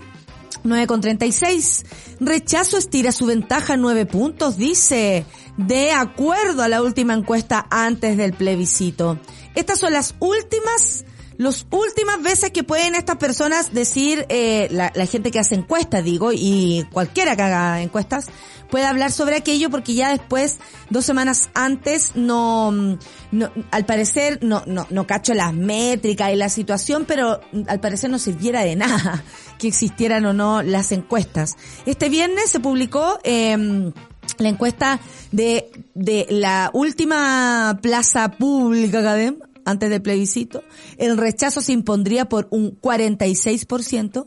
[0.63, 1.85] 9,36.
[2.21, 5.25] Rechazo estira su ventaja 9 puntos, dice,
[5.57, 9.19] de acuerdo a la última encuesta antes del plebiscito.
[9.55, 11.03] Estas son las últimas
[11.37, 16.03] las últimas veces que pueden estas personas decir, eh, la, la, gente que hace encuestas,
[16.03, 18.27] digo, y cualquiera que haga encuestas,
[18.73, 20.57] puede hablar sobre aquello porque ya después,
[20.89, 26.49] dos semanas antes, no, no al parecer, no, no, no cacho las métricas y la
[26.49, 29.23] situación, pero al parecer no sirviera de nada
[29.59, 31.55] que existieran o no las encuestas.
[31.85, 33.91] Este viernes se publicó, eh,
[34.37, 34.99] la encuesta
[35.31, 40.63] de, de la última plaza pública, Academ, antes del plebiscito,
[40.97, 44.25] el rechazo se impondría por un 46%,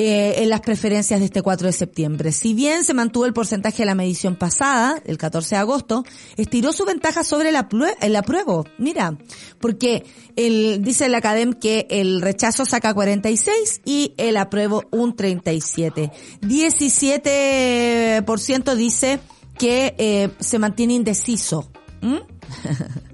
[0.00, 2.30] eh, en las preferencias de este 4 de septiembre.
[2.30, 6.04] Si bien se mantuvo el porcentaje de la medición pasada, el 14 de agosto,
[6.36, 8.64] estiró su ventaja sobre el apruebo.
[8.78, 9.18] Mira,
[9.58, 16.12] porque dice el Academ que el rechazo saca 46 y el apruebo un 37.
[16.42, 19.18] 17% dice
[19.58, 21.72] que eh, se mantiene indeciso.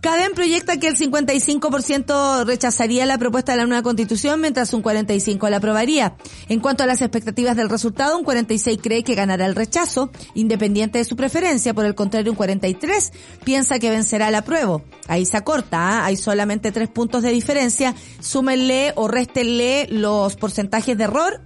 [0.00, 5.50] Cadem proyecta que el 55% rechazaría la propuesta de la nueva constitución, mientras un 45%
[5.50, 6.16] la aprobaría.
[6.48, 10.96] En cuanto a las expectativas del resultado, un 46% cree que ganará el rechazo, independiente
[10.96, 11.74] de su preferencia.
[11.74, 13.12] Por el contrario, un 43%
[13.44, 14.84] piensa que vencerá el apruebo.
[15.06, 16.06] Ahí se acorta, ¿ah?
[16.06, 17.94] hay solamente tres puntos de diferencia.
[18.20, 21.42] Súmenle o réstenle los porcentajes de error,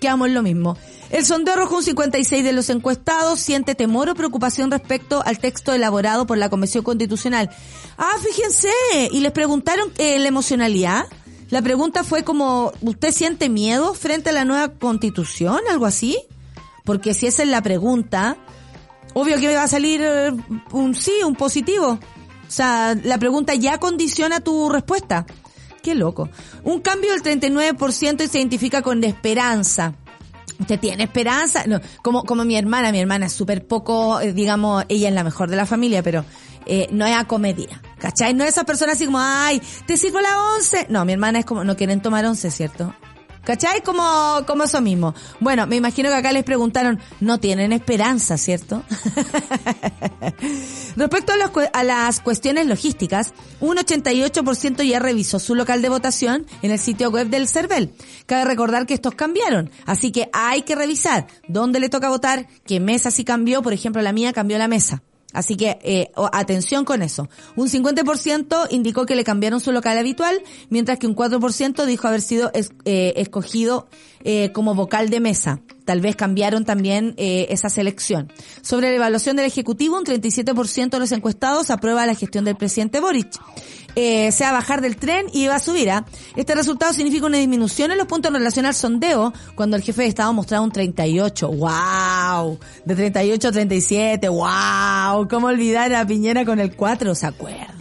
[0.00, 0.76] quedamos lo mismo.
[1.10, 5.72] El sondeo arrojó un 56 de los encuestados siente temor o preocupación respecto al texto
[5.72, 7.50] elaborado por la Comisión Constitucional.
[7.96, 8.70] Ah, fíjense,
[9.12, 11.06] y les preguntaron eh, la emocionalidad.
[11.50, 15.60] La pregunta fue como, ¿usted siente miedo frente a la nueva constitución?
[15.70, 16.18] ¿Algo así?
[16.84, 18.36] Porque si esa es la pregunta,
[19.14, 20.32] obvio que va a salir eh,
[20.72, 22.00] un sí, un positivo.
[22.48, 25.24] O sea, la pregunta ya condiciona tu respuesta.
[25.82, 26.28] Qué loco.
[26.64, 29.94] Un cambio del 39% se identifica con esperanza.
[30.58, 31.64] ¿Usted tiene esperanza?
[31.66, 35.24] No, como, como mi hermana, mi hermana es súper poco, eh, digamos, ella es la
[35.24, 36.24] mejor de la familia, pero
[36.66, 37.80] eh, no es comedia.
[37.98, 38.34] ¿Cachai?
[38.34, 40.86] No es esas personas así como, ay, ¿te sirvo la once?
[40.88, 42.94] No, mi hermana es como, no quieren tomar once, ¿cierto?
[43.46, 43.80] ¿Cachai?
[43.80, 45.14] Como, como eso mismo.
[45.38, 48.82] Bueno, me imagino que acá les preguntaron, no tienen esperanza, ¿cierto?
[50.96, 56.44] Respecto a, los, a, las cuestiones logísticas, un 88% ya revisó su local de votación
[56.62, 57.94] en el sitio web del CERVEL.
[58.26, 62.80] Cabe recordar que estos cambiaron, así que hay que revisar dónde le toca votar, qué
[62.80, 65.04] mesa sí cambió, por ejemplo la mía cambió la mesa.
[65.36, 67.28] Así que eh, atención con eso.
[67.56, 72.22] Un 50% indicó que le cambiaron su local habitual, mientras que un 4% dijo haber
[72.22, 73.86] sido eh, escogido
[74.28, 75.60] eh, como vocal de mesa.
[75.84, 78.32] Tal vez cambiaron también eh, esa selección.
[78.60, 82.98] Sobre la evaluación del Ejecutivo, un 37% de los encuestados aprueba la gestión del presidente
[82.98, 83.28] Boric
[83.94, 85.90] eh, sea bajar del tren y va a subir.
[85.90, 86.04] ¿ah?
[86.34, 90.02] Este resultado significa una disminución en los puntos en relación al sondeo, cuando el jefe
[90.02, 91.48] de Estado mostraba un 38.
[91.48, 92.58] ¡Wow!
[92.84, 94.28] De 38 a 37.
[94.28, 95.28] ¡Wow!
[95.30, 97.14] ¿Cómo olvidar a Piñera con el 4?
[97.14, 97.76] ¿Se acuerdan?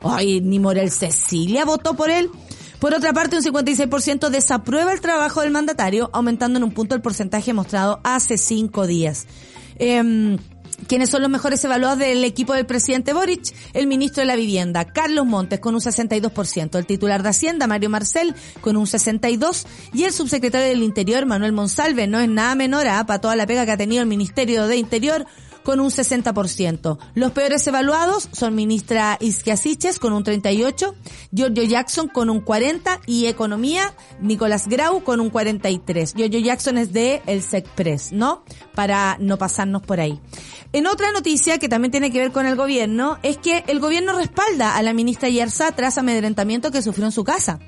[0.00, 2.30] Ay, ni Morel Cecilia votó por él.
[2.80, 7.02] Por otra parte, un 56% desaprueba el trabajo del mandatario, aumentando en un punto el
[7.02, 9.26] porcentaje mostrado hace cinco días.
[9.78, 10.38] Eh,
[10.88, 13.54] ¿Quiénes son los mejores evaluados del equipo del presidente Boric?
[13.72, 16.78] El ministro de la Vivienda, Carlos Montes, con un 62%.
[16.78, 19.66] El titular de Hacienda, Mario Marcel, con un 62%.
[19.94, 23.06] Y el subsecretario del Interior, Manuel Monsalve, no es nada menor a ¿ah?
[23.06, 25.26] para toda la pega que ha tenido el Ministerio de Interior,
[25.66, 26.96] con un 60%.
[27.14, 30.94] Los peores evaluados son ministra Isquiasiches con un 38%,
[31.32, 36.14] Giorgio Jackson con un 40% y Economía, Nicolás Grau con un 43%.
[36.14, 38.44] Giorgio Jackson es de el SECPRES, ¿no?
[38.76, 40.20] Para no pasarnos por ahí.
[40.72, 44.16] En otra noticia que también tiene que ver con el gobierno es que el gobierno
[44.16, 47.58] respalda a la ministra Yersa tras amedrentamiento que sufrió en su casa.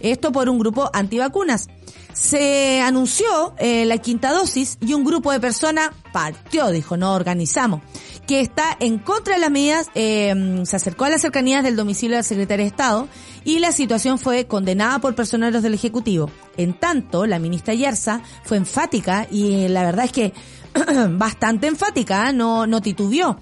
[0.00, 1.68] Esto por un grupo antivacunas
[2.16, 7.82] se anunció eh, la quinta dosis y un grupo de personas partió, dijo, no organizamos,
[8.26, 12.16] que está en contra de las medidas, eh, se acercó a las cercanías del domicilio
[12.16, 13.08] del secretario de Estado
[13.44, 16.30] y la situación fue condenada por personeros del Ejecutivo.
[16.56, 20.32] En tanto, la ministra Yerza fue enfática y la verdad es que
[21.10, 22.32] bastante enfática, ¿eh?
[22.32, 23.38] no, no titubió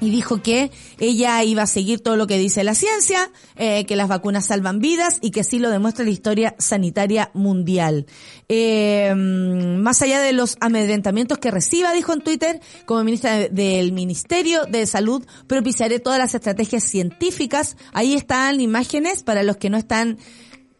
[0.00, 3.96] y dijo que ella iba a seguir todo lo que dice la ciencia, eh, que
[3.96, 8.06] las vacunas salvan vidas y que así lo demuestra la historia sanitaria mundial.
[8.48, 14.64] Eh, más allá de los amedrentamientos que reciba, dijo en Twitter, como ministra del Ministerio
[14.66, 17.76] de Salud, propiciaré todas las estrategias científicas.
[17.92, 20.18] Ahí están imágenes para los que no están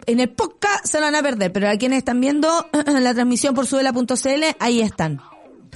[0.07, 2.49] en el podcast se van a perder, pero a quienes están viendo
[2.87, 5.21] la transmisión por subela.cl, ahí están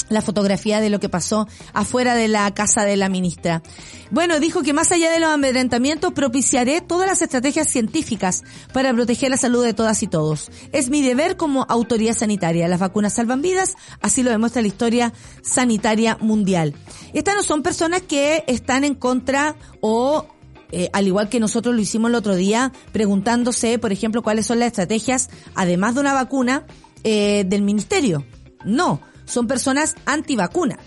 [0.08, 3.62] la fotografía de lo que pasó afuera de la casa de la ministra.
[4.10, 9.30] Bueno, dijo que más allá de los amedrentamientos propiciaré todas las estrategias científicas para proteger
[9.30, 10.50] la salud de todas y todos.
[10.72, 12.68] Es mi deber como autoridad sanitaria.
[12.68, 16.74] Las vacunas salvan vidas, así lo demuestra la historia sanitaria mundial.
[17.12, 20.26] Estas no son personas que están en contra o
[20.70, 24.58] eh, al igual que nosotros lo hicimos el otro día, preguntándose, por ejemplo, cuáles son
[24.58, 26.66] las estrategias, además de una vacuna,
[27.04, 28.24] eh, del ministerio.
[28.64, 30.78] No, son personas antivacuna.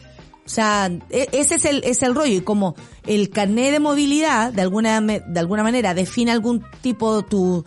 [0.46, 2.34] O sea, e, ese es el, es el rollo.
[2.34, 2.76] Y como
[3.06, 7.64] el carnet de movilidad, de alguna, de alguna manera, define algún tipo tu,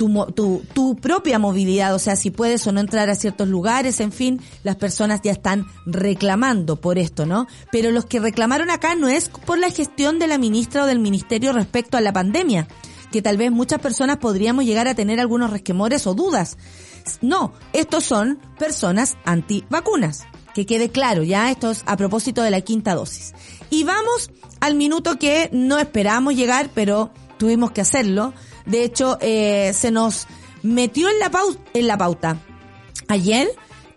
[0.00, 4.00] tu, tu, tu propia movilidad, o sea, si puedes o no entrar a ciertos lugares,
[4.00, 7.46] en fin, las personas ya están reclamando por esto, ¿no?
[7.70, 11.00] Pero los que reclamaron acá no es por la gestión de la ministra o del
[11.00, 12.66] ministerio respecto a la pandemia,
[13.12, 16.56] que tal vez muchas personas podríamos llegar a tener algunos resquemores o dudas.
[17.20, 20.26] No, estos son personas antivacunas.
[20.54, 23.34] Que quede claro, ya esto es a propósito de la quinta dosis.
[23.70, 28.34] Y vamos al minuto que no esperamos llegar, pero tuvimos que hacerlo.
[28.66, 30.26] De hecho, eh, se nos
[30.62, 31.30] metió en la,
[31.72, 32.38] en la pauta.
[33.08, 33.48] Ayer,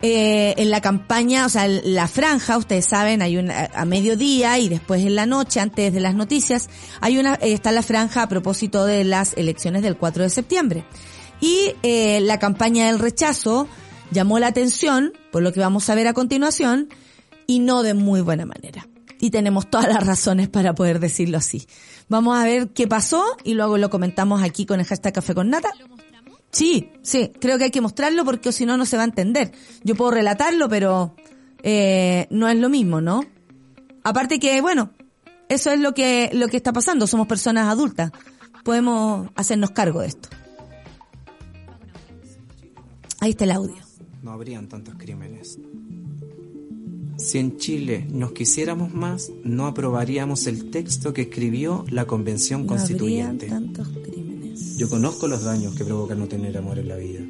[0.02, 4.70] eh, en la campaña, o sea, la franja, ustedes saben, hay una a mediodía y
[4.70, 8.86] después en la noche, antes de las noticias, hay una, está la franja a propósito
[8.86, 10.86] de las elecciones del 4 de septiembre.
[11.44, 13.68] Y eh, la campaña del rechazo
[14.12, 16.88] llamó la atención, por lo que vamos a ver a continuación,
[17.48, 18.88] y no de muy buena manera.
[19.20, 21.68] Y tenemos todas las razones para poder decirlo así.
[22.08, 25.50] Vamos a ver qué pasó y luego lo comentamos aquí con el hashtag Café con
[25.50, 25.70] Nata.
[26.50, 29.52] Sí, sí, creo que hay que mostrarlo porque si no, no se va a entender.
[29.84, 31.14] Yo puedo relatarlo, pero
[31.62, 33.26] eh, no es lo mismo, ¿no?
[34.06, 34.92] Aparte que, bueno,
[35.50, 37.06] eso es lo que, lo que está pasando.
[37.06, 38.14] Somos personas adultas.
[38.64, 40.30] Podemos hacernos cargo de esto.
[43.24, 43.78] Ahí está el audio.
[44.22, 45.58] No habrían tantos crímenes.
[47.18, 53.48] Si en Chile nos quisiéramos más, no aprobaríamos el texto que escribió la Convención Constituyente.
[53.48, 54.78] tantos crímenes.
[54.78, 57.22] Yo conozco los daños que provoca no tener amor en la vida.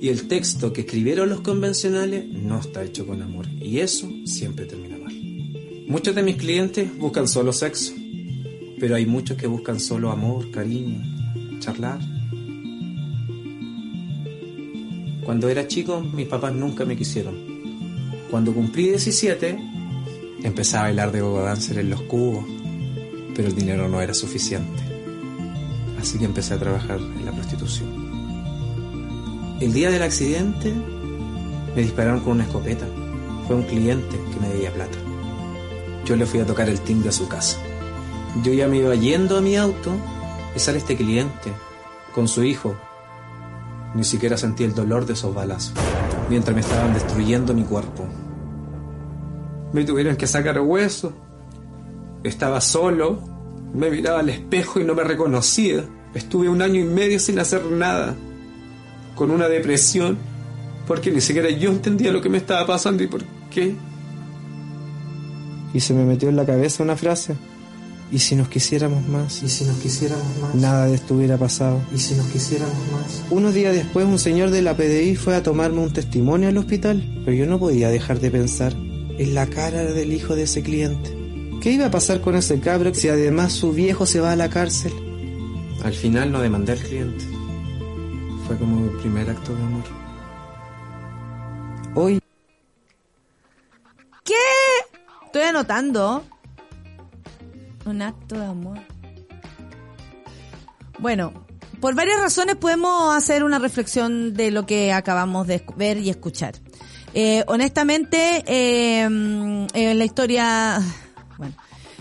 [0.00, 3.46] Y el texto que escribieron los convencionales no está hecho con amor.
[3.60, 5.14] Y eso siempre termina mal.
[5.86, 7.92] Muchos de mis clientes buscan solo sexo.
[8.80, 12.00] Pero hay muchos que buscan solo amor, cariño, charlar.
[15.24, 17.34] Cuando era chico, mis papás nunca me quisieron.
[18.30, 19.58] Cuando cumplí 17,
[20.42, 22.44] empecé a bailar de gogo dancer en los cubos,
[23.34, 24.82] pero el dinero no era suficiente.
[25.98, 27.88] Así que empecé a trabajar en la prostitución.
[29.60, 30.74] El día del accidente,
[31.74, 32.86] me dispararon con una escopeta.
[33.46, 34.98] Fue un cliente que me debía plata.
[36.04, 37.58] Yo le fui a tocar el timbre a su casa.
[38.42, 39.92] Yo ya me iba yendo a mi auto
[40.54, 41.50] y sale este cliente
[42.14, 42.76] con su hijo
[43.94, 45.74] ni siquiera sentí el dolor de esos balazos,
[46.28, 48.06] mientras me estaban destruyendo mi cuerpo.
[49.72, 51.12] Me tuvieron que sacar hueso.
[52.22, 53.20] Estaba solo,
[53.72, 55.84] me miraba al espejo y no me reconocía.
[56.14, 58.14] Estuve un año y medio sin hacer nada,
[59.14, 60.16] con una depresión,
[60.86, 63.74] porque ni siquiera yo entendía lo que me estaba pasando y por qué.
[65.72, 67.36] Y se me metió en la cabeza una frase.
[68.14, 69.42] ¿Y si nos quisiéramos más?
[69.42, 70.54] ¿Y si nos quisiéramos más?
[70.54, 71.82] Nada de esto hubiera pasado.
[71.92, 73.24] ¿Y si nos quisiéramos más?
[73.28, 77.02] Unos días después un señor de la PDI fue a tomarme un testimonio al hospital,
[77.24, 81.10] pero yo no podía dejar de pensar en la cara del hijo de ese cliente.
[81.60, 84.48] ¿Qué iba a pasar con ese cabro si además su viejo se va a la
[84.48, 84.92] cárcel?
[85.82, 87.24] Al final no demandé al cliente.
[88.46, 89.84] Fue como mi primer acto de amor.
[91.96, 92.20] Hoy...
[94.22, 94.34] ¿Qué?
[95.26, 96.22] Estoy anotando.
[97.86, 98.78] Un acto de amor.
[100.98, 101.32] Bueno,
[101.80, 106.54] por varias razones podemos hacer una reflexión de lo que acabamos de ver y escuchar.
[107.12, 110.80] Eh, honestamente, eh, en la historia,
[111.38, 111.54] bueno,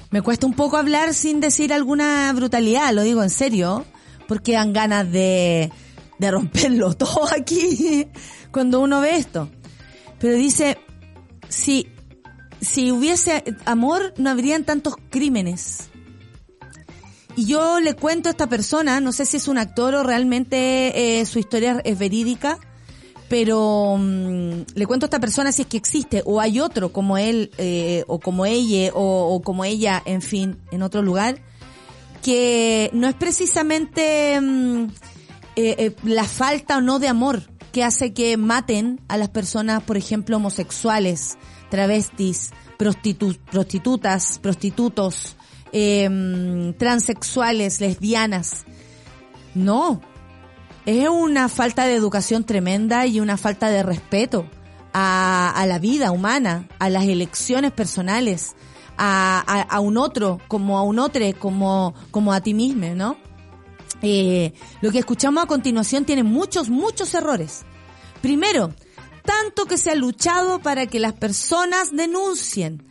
[0.10, 3.86] me cuesta un poco hablar sin decir alguna brutalidad, lo digo en serio,
[4.28, 5.72] porque dan ganas de,
[6.18, 8.08] de romperlo todo aquí
[8.52, 9.50] cuando uno ve esto.
[10.20, 10.78] Pero dice,
[11.50, 11.93] si
[12.64, 15.90] si hubiese amor, no habrían tantos crímenes.
[17.36, 21.20] Y yo le cuento a esta persona, no sé si es un actor o realmente
[21.20, 22.60] eh, su historia es verídica,
[23.28, 27.18] pero mm, le cuento a esta persona si es que existe, o hay otro como
[27.18, 31.42] él, eh, o como ella, o, como ella, en fin, en otro lugar,
[32.22, 34.88] que no es precisamente mm,
[35.56, 39.98] eh, la falta o no de amor que hace que maten a las personas, por
[39.98, 41.40] ejemplo, homosexuales,
[41.74, 45.36] travestis, prostitutas, prostitutos,
[45.72, 48.66] eh, transexuales, lesbianas.
[49.56, 50.00] No,
[50.86, 54.46] es una falta de educación tremenda y una falta de respeto
[54.94, 58.56] a, la vida humana, a las elecciones personales,
[58.96, 63.18] a, un otro, como a un otro, como, como a ti mismo, ¿no?
[64.04, 67.64] Eh, lo que escuchamos a continuación tiene muchos, muchos errores.
[68.22, 68.76] Primero,
[69.24, 72.86] tanto que se ha luchado para que las personas denuncien.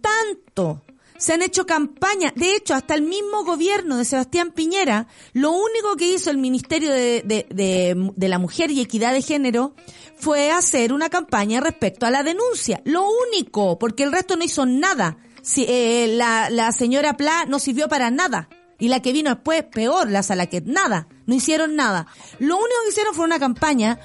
[0.00, 0.82] Tanto.
[1.18, 2.32] Se han hecho campañas.
[2.34, 6.90] De hecho, hasta el mismo gobierno de Sebastián Piñera, lo único que hizo el Ministerio
[6.90, 9.76] de, de, de, de la Mujer y Equidad de Género
[10.16, 12.82] fue hacer una campaña respecto a la denuncia.
[12.84, 15.18] Lo único, porque el resto no hizo nada.
[15.42, 18.48] Si, eh, la, la señora Pla no sirvió para nada.
[18.80, 21.06] Y la que vino después, peor, la Salaquet, nada.
[21.26, 22.08] No hicieron nada.
[22.40, 24.00] Lo único que hicieron fue una campaña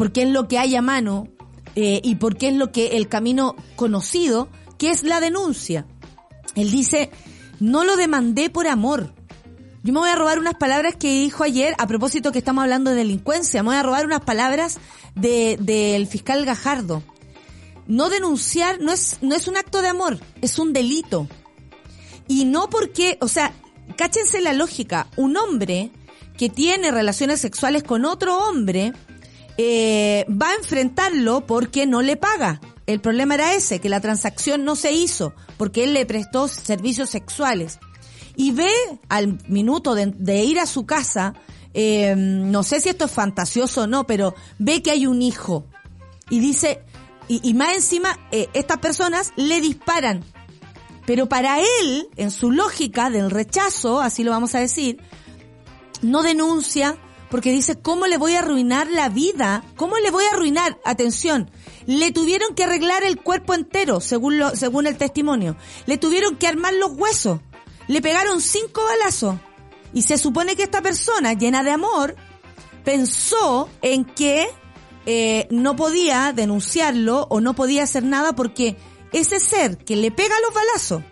[0.00, 1.28] porque es lo que hay a mano
[1.76, 4.48] eh, y porque es lo que el camino conocido,
[4.78, 5.84] que es la denuncia.
[6.54, 7.10] Él dice,
[7.60, 9.12] no lo demandé por amor,
[9.82, 12.90] Yo me voy a robar unas palabras que dijo ayer, a propósito que estamos hablando
[12.90, 14.78] de delincuencia, me voy a robar unas palabras
[15.14, 17.02] de- del fiscal Gajardo.
[17.86, 21.28] No denunciar no es, no es un acto de amor, es un delito.
[22.26, 23.52] Y no porque, o sea,
[23.96, 25.90] cáchense la lógica, un hombre
[26.38, 28.92] que tiene relaciones sexuales con otro hombre,
[29.62, 32.62] eh, va a enfrentarlo porque no le paga.
[32.86, 37.10] El problema era ese, que la transacción no se hizo porque él le prestó servicios
[37.10, 37.78] sexuales.
[38.36, 38.72] Y ve
[39.10, 41.34] al minuto de, ir a su casa,
[41.74, 45.66] eh, no sé si esto es fantasioso o no, pero ve que hay un hijo.
[46.30, 46.82] Y dice,
[47.28, 50.24] y, y más encima, eh, estas personas le disparan.
[51.04, 55.02] Pero para él, en su lógica del rechazo, así lo vamos a decir,
[56.00, 56.96] no denuncia
[57.30, 59.64] porque dice, ¿cómo le voy a arruinar la vida?
[59.76, 60.78] ¿Cómo le voy a arruinar?
[60.84, 61.50] Atención,
[61.86, 65.56] le tuvieron que arreglar el cuerpo entero, según, lo, según el testimonio.
[65.86, 67.40] Le tuvieron que armar los huesos.
[67.86, 69.36] Le pegaron cinco balazos.
[69.94, 72.16] Y se supone que esta persona, llena de amor,
[72.84, 74.48] pensó en que
[75.06, 78.76] eh, no podía denunciarlo o no podía hacer nada porque
[79.12, 81.02] ese ser que le pega los balazos,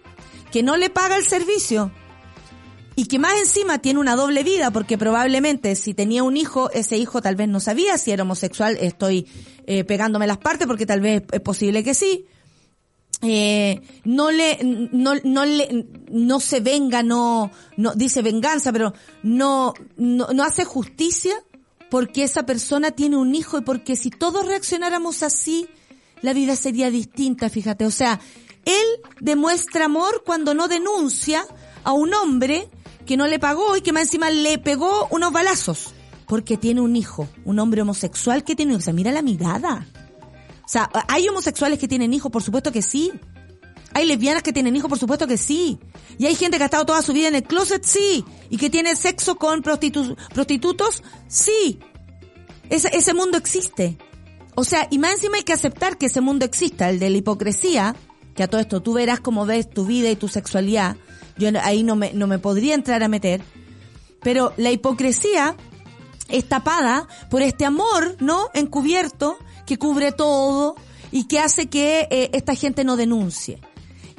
[0.52, 1.92] que no le paga el servicio,
[2.98, 6.96] y que más encima tiene una doble vida porque probablemente si tenía un hijo, ese
[6.96, 9.28] hijo tal vez no sabía si era homosexual, estoy
[9.68, 12.26] eh, pegándome las partes porque tal vez es posible que sí.
[13.22, 18.92] Eh, no le, no, no le, no se venga, no, no, dice venganza, pero
[19.22, 21.36] no, no, no hace justicia
[21.90, 25.68] porque esa persona tiene un hijo y porque si todos reaccionáramos así,
[26.20, 27.86] la vida sería distinta, fíjate.
[27.86, 28.18] O sea,
[28.64, 28.86] él
[29.20, 31.46] demuestra amor cuando no denuncia
[31.84, 32.68] a un hombre
[33.08, 35.94] que no le pagó y que más encima le pegó unos balazos.
[36.26, 39.86] Porque tiene un hijo, un hombre homosexual que tiene, o sea, mira la mirada.
[40.62, 42.30] O sea, ¿hay homosexuales que tienen hijos?
[42.30, 43.10] Por supuesto que sí.
[43.94, 44.90] ¿Hay lesbianas que tienen hijos?
[44.90, 45.78] Por supuesto que sí.
[46.18, 47.82] ¿Y hay gente que ha estado toda su vida en el closet?
[47.82, 48.22] Sí.
[48.50, 51.02] ¿Y que tiene sexo con prostitu- prostitutos?
[51.28, 51.78] Sí.
[52.68, 53.96] Ese, ese mundo existe.
[54.54, 57.16] O sea, y más encima hay que aceptar que ese mundo exista, el de la
[57.16, 57.96] hipocresía,
[58.34, 60.96] que a todo esto tú verás cómo ves tu vida y tu sexualidad.
[61.38, 63.42] Yo ahí no me, no me podría entrar a meter.
[64.22, 65.56] Pero la hipocresía
[66.28, 68.50] es tapada por este amor, ¿no?
[68.54, 70.76] Encubierto, que cubre todo
[71.10, 73.60] y que hace que eh, esta gente no denuncie.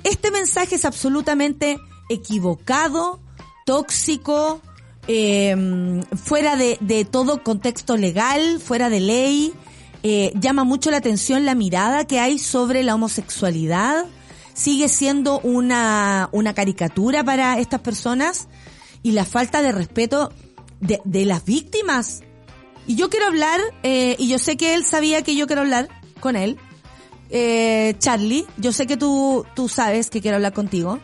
[0.04, 3.20] Este mensaje es absolutamente equivocado,
[3.66, 4.62] tóxico,
[5.08, 9.54] eh, fuera de, de todo contexto legal, fuera de ley.
[10.04, 14.06] Eh, llama mucho la atención la mirada que hay sobre la homosexualidad.
[14.60, 18.50] Sigue siendo una, una caricatura para estas personas
[19.04, 20.34] y la falta de respeto
[20.82, 22.24] de, de las víctimas.
[22.86, 25.88] Y yo quiero hablar, eh, y yo sé que él sabía que yo quiero hablar
[26.20, 26.58] con él.
[27.30, 31.00] Eh, Charlie, yo sé que tú, tú sabes que quiero hablar contigo.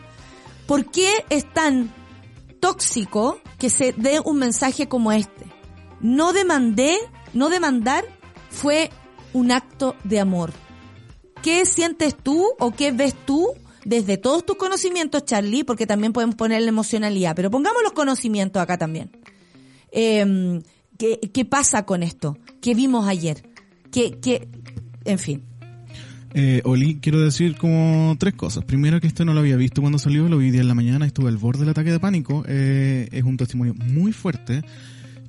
[0.66, 1.94] ¿Por qué es tan
[2.60, 5.46] tóxico que se dé un mensaje como este?
[6.02, 6.98] No demandé,
[7.32, 8.04] no demandar
[8.50, 8.90] fue
[9.32, 10.52] un acto de amor.
[11.46, 13.50] ¿Qué sientes tú o qué ves tú
[13.84, 15.62] desde todos tus conocimientos, Charlie?
[15.62, 19.12] Porque también podemos poner la emocionalidad, pero pongamos los conocimientos acá también.
[19.92, 20.60] Eh,
[20.98, 22.36] ¿qué, ¿Qué pasa con esto?
[22.60, 23.48] ¿Qué vimos ayer?
[23.92, 24.48] ¿Qué, qué,
[25.04, 25.44] en fin.
[26.34, 28.64] Eh, Oli, quiero decir como tres cosas.
[28.64, 31.06] Primero que esto no lo había visto cuando salió, lo vi día en la mañana,
[31.06, 32.42] estuve al borde del ataque de pánico.
[32.48, 34.64] Eh, es un testimonio muy fuerte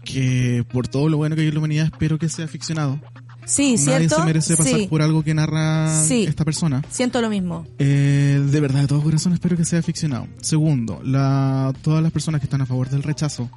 [0.04, 3.00] que por todo lo bueno que hay en la humanidad espero que sea ficcionado.
[3.48, 3.78] Sí, Nadie
[4.08, 4.16] ¿cierto?
[4.18, 6.26] se merece pasar sí, por algo que narra Sí.
[6.26, 6.84] esta persona.
[6.90, 7.66] siento lo mismo.
[7.80, 10.28] Eh, de verdad, de todo corazón espero que sea ficcionado.
[10.42, 13.50] Segundo, la, todas las personas que están a favor del rechazo,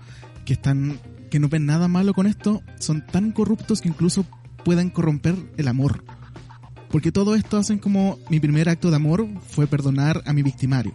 [0.45, 4.25] que están, que no ven nada malo con esto, son tan corruptos que incluso
[4.65, 6.05] pueden corromper el amor.
[6.89, 10.93] Porque todo esto hacen como mi primer acto de amor fue perdonar a mi victimario.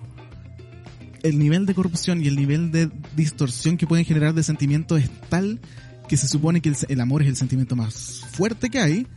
[1.22, 5.10] El nivel de corrupción y el nivel de distorsión que pueden generar de sentimientos es
[5.30, 5.60] tal
[6.08, 9.08] que se supone que el, el amor es el sentimiento más fuerte que hay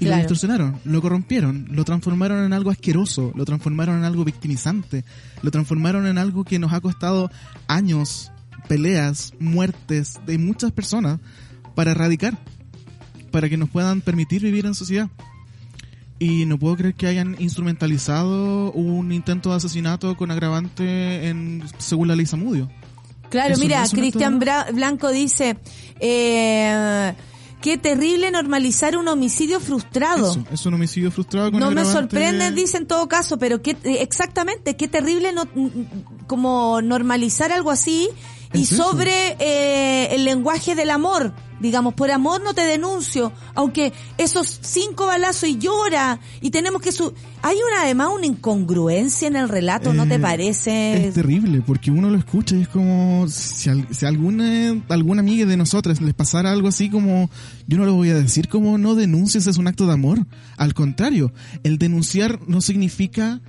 [0.00, 0.18] y lo Claro.
[0.22, 5.04] distorsionaron, lo corrompieron, lo transformaron en algo asqueroso, lo transformaron en algo victimizante,
[5.42, 7.30] lo transformaron en algo que nos ha costado
[7.66, 8.30] años,
[8.68, 11.18] peleas, muertes de muchas personas
[11.74, 12.38] para erradicar,
[13.32, 15.10] para que nos puedan permitir vivir en sociedad.
[16.20, 22.08] Y no puedo creer que hayan instrumentalizado un intento de asesinato con agravante en, según
[22.08, 22.68] la ley Zamudio.
[23.30, 25.58] Claro, Eso mira, Cristian Blanco dice,
[26.00, 27.14] eh,
[27.60, 30.30] qué terrible normalizar un homicidio frustrado.
[30.30, 33.76] Eso, es un homicidio frustrado con No me sorprende, dice en todo caso, pero qué,
[33.84, 35.44] exactamente, qué terrible no,
[36.26, 38.08] como normalizar algo así
[38.52, 41.32] y sobre eh, el lenguaje del amor.
[41.60, 46.92] Digamos, por amor no te denuncio, aunque esos cinco balazos y llora y tenemos que
[46.92, 51.08] su hay una además una incongruencia en el relato, ¿no te Eh, parece?
[51.08, 55.56] Es terrible, porque uno lo escucha y es como si, si alguna, alguna amiga de
[55.56, 57.28] nosotras les pasara algo así como,
[57.66, 60.26] yo no lo voy a decir como no denuncies, es un acto de amor.
[60.56, 61.32] Al contrario,
[61.64, 63.40] el denunciar no significa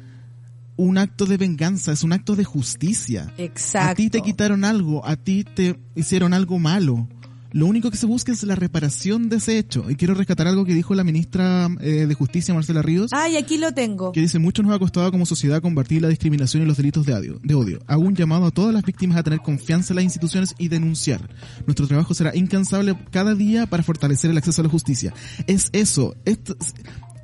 [0.86, 3.34] un acto de venganza, es un acto de justicia.
[3.38, 3.92] Exacto.
[3.92, 7.08] A ti te quitaron algo, a ti te hicieron algo malo.
[7.52, 9.90] Lo único que se busca es la reparación de ese hecho.
[9.90, 13.58] Y quiero rescatar algo que dijo la ministra eh, de Justicia, Marcela Ríos Ay, aquí
[13.58, 14.12] lo tengo.
[14.12, 17.14] que dice mucho nos ha costado como sociedad combatir la discriminación y los delitos de
[17.16, 17.40] odio.
[17.44, 17.80] De odio.
[17.88, 21.28] Hago un llamado a todas las víctimas a tener confianza en las instituciones y denunciar.
[21.66, 25.12] Nuestro trabajo será incansable cada día para fortalecer el acceso a la justicia.
[25.48, 26.16] Es eso.
[26.26, 26.56] Esto-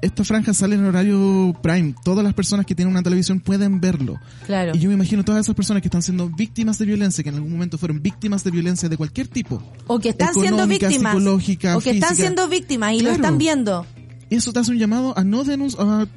[0.02, 1.96] esta franja sale en horario prime.
[2.04, 4.20] Todas las personas que tienen una televisión pueden verlo.
[4.46, 4.74] Claro.
[4.76, 7.36] Y yo me imagino todas esas personas que están siendo víctimas de violencia, que en
[7.36, 9.62] algún momento fueron víctimas de violencia de cualquier tipo.
[9.88, 11.14] O que están siendo víctimas.
[11.14, 13.86] psicológica, o que están siendo víctimas y lo están viendo.
[14.30, 16.08] Eso te hace un llamado a no denunciar.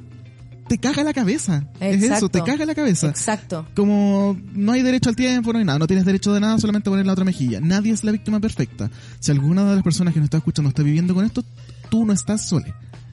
[0.67, 1.67] Te caga la cabeza.
[1.79, 2.15] Es Exacto.
[2.15, 3.07] eso, te caga la cabeza.
[3.07, 3.65] Exacto.
[3.75, 6.91] como no hay derecho al tiempo, no hay nada, no tienes derecho de nada, solamente
[6.91, 7.59] poner la otra mejilla.
[7.59, 8.91] Nadie es la víctima perfecta.
[9.19, 11.43] Si alguna de las personas que nos está escuchando está viviendo con esto,
[11.89, 12.67] tú no estás sola.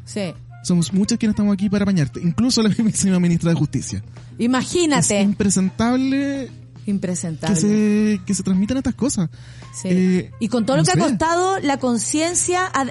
[0.05, 0.35] Sí.
[0.67, 4.03] Somos muchas quienes estamos aquí para bañarte, incluso la misma ministra de Justicia.
[4.37, 5.21] Es Imagínate.
[5.21, 6.51] impresentable
[6.85, 7.57] que Impresentable.
[7.57, 9.29] se, que se transmitan estas cosas.
[9.73, 9.89] Sí.
[9.91, 12.87] Eh, y con todo lo que ha costado la conciencia a,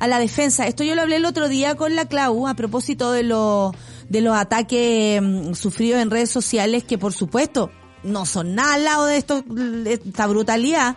[0.00, 0.66] a la defensa.
[0.66, 3.72] Esto yo lo hablé el otro día con la Clau a propósito de los
[4.08, 7.70] de los ataques mm, sufridos en redes sociales que por supuesto
[8.02, 10.96] no son nada al lado de esto de esta brutalidad.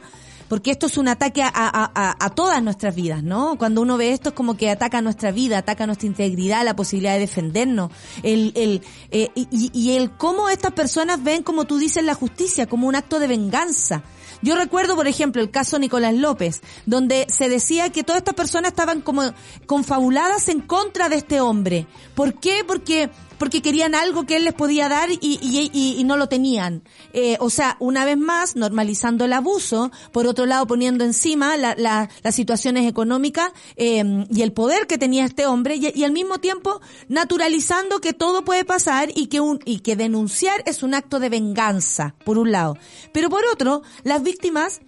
[0.50, 3.58] Porque esto es un ataque a, a- a- todas nuestras vidas, ¿no?
[3.58, 7.14] Cuando uno ve esto es como que ataca nuestra vida, ataca nuestra integridad, la posibilidad
[7.14, 7.92] de defendernos,
[8.24, 8.82] el, el,
[9.12, 12.96] eh, y- y el cómo estas personas ven, como tú dices, la justicia como un
[12.96, 14.04] acto de venganza.
[14.42, 18.70] Yo recuerdo, por ejemplo, el caso Nicolás López, donde se decía que todas estas personas
[18.70, 19.24] estaban como
[19.66, 21.88] confabuladas en contra de este hombre.
[22.16, 22.64] ¿Por qué?
[22.66, 26.84] Porque porque querían algo que él les podía dar y, y, y- no lo tenían.
[27.14, 31.76] Eh, o sea, una vez más, normalizando el abuso, por otro lado poniendo encima la-
[31.78, 36.12] la- las situaciones económicas eh, y el poder que tenía este hombre y, y al
[36.14, 36.80] mismo tiempo
[37.10, 41.30] naturalizando que todo puede pasar y que, un, y que denunciar es un acto de
[41.30, 42.78] venganza, por un lado.
[43.12, 44.80] Pero por otro, las víctimas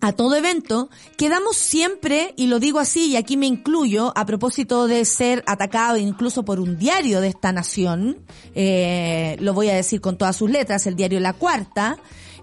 [0.00, 4.86] a todo evento, quedamos siempre, y lo digo así, y aquí me incluyo, a propósito
[4.86, 8.18] de ser atacado incluso por un diario de esta nación,
[8.54, 11.98] eh, lo voy a decir con todas sus letras, el diario La Cuarta,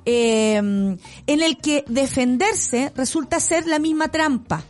[0.05, 4.63] eh, en el que defenderse resulta ser la misma trampa.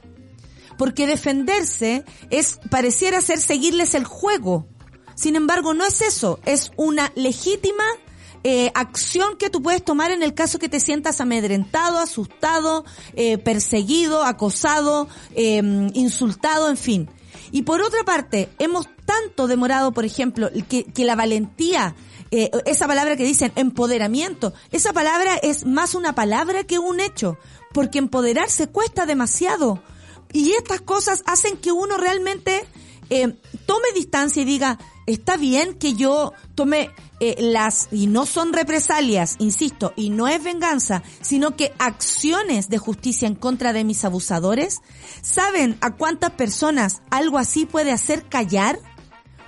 [0.78, 4.68] Porque defenderse es, pareciera ser seguirles el juego.
[5.16, 7.84] Sin embargo, no es eso, es una legítima
[8.44, 12.86] eh, acción que tú puedes tomar en el caso que te sientas amedrentado, asustado,
[13.16, 15.62] eh, perseguido, acosado, eh,
[15.94, 17.10] insultado, en fin.
[17.52, 21.96] Y por otra parte, hemos tanto demorado, por ejemplo, que, que la valentía,
[22.32, 27.38] eh, esa palabra que dicen empoderamiento, esa palabra es más una palabra que un hecho,
[27.72, 29.84] porque empoderarse cuesta demasiado.
[30.32, 32.66] Y estas cosas hacen que uno realmente
[33.12, 33.36] eh,
[33.68, 39.36] tome distancia y diga, está bien que yo tome eh, las, y no son represalias,
[39.40, 44.82] insisto, y no es venganza, sino que acciones de justicia en contra de mis abusadores.
[45.22, 48.80] ¿Saben a cuántas personas algo así puede hacer callar?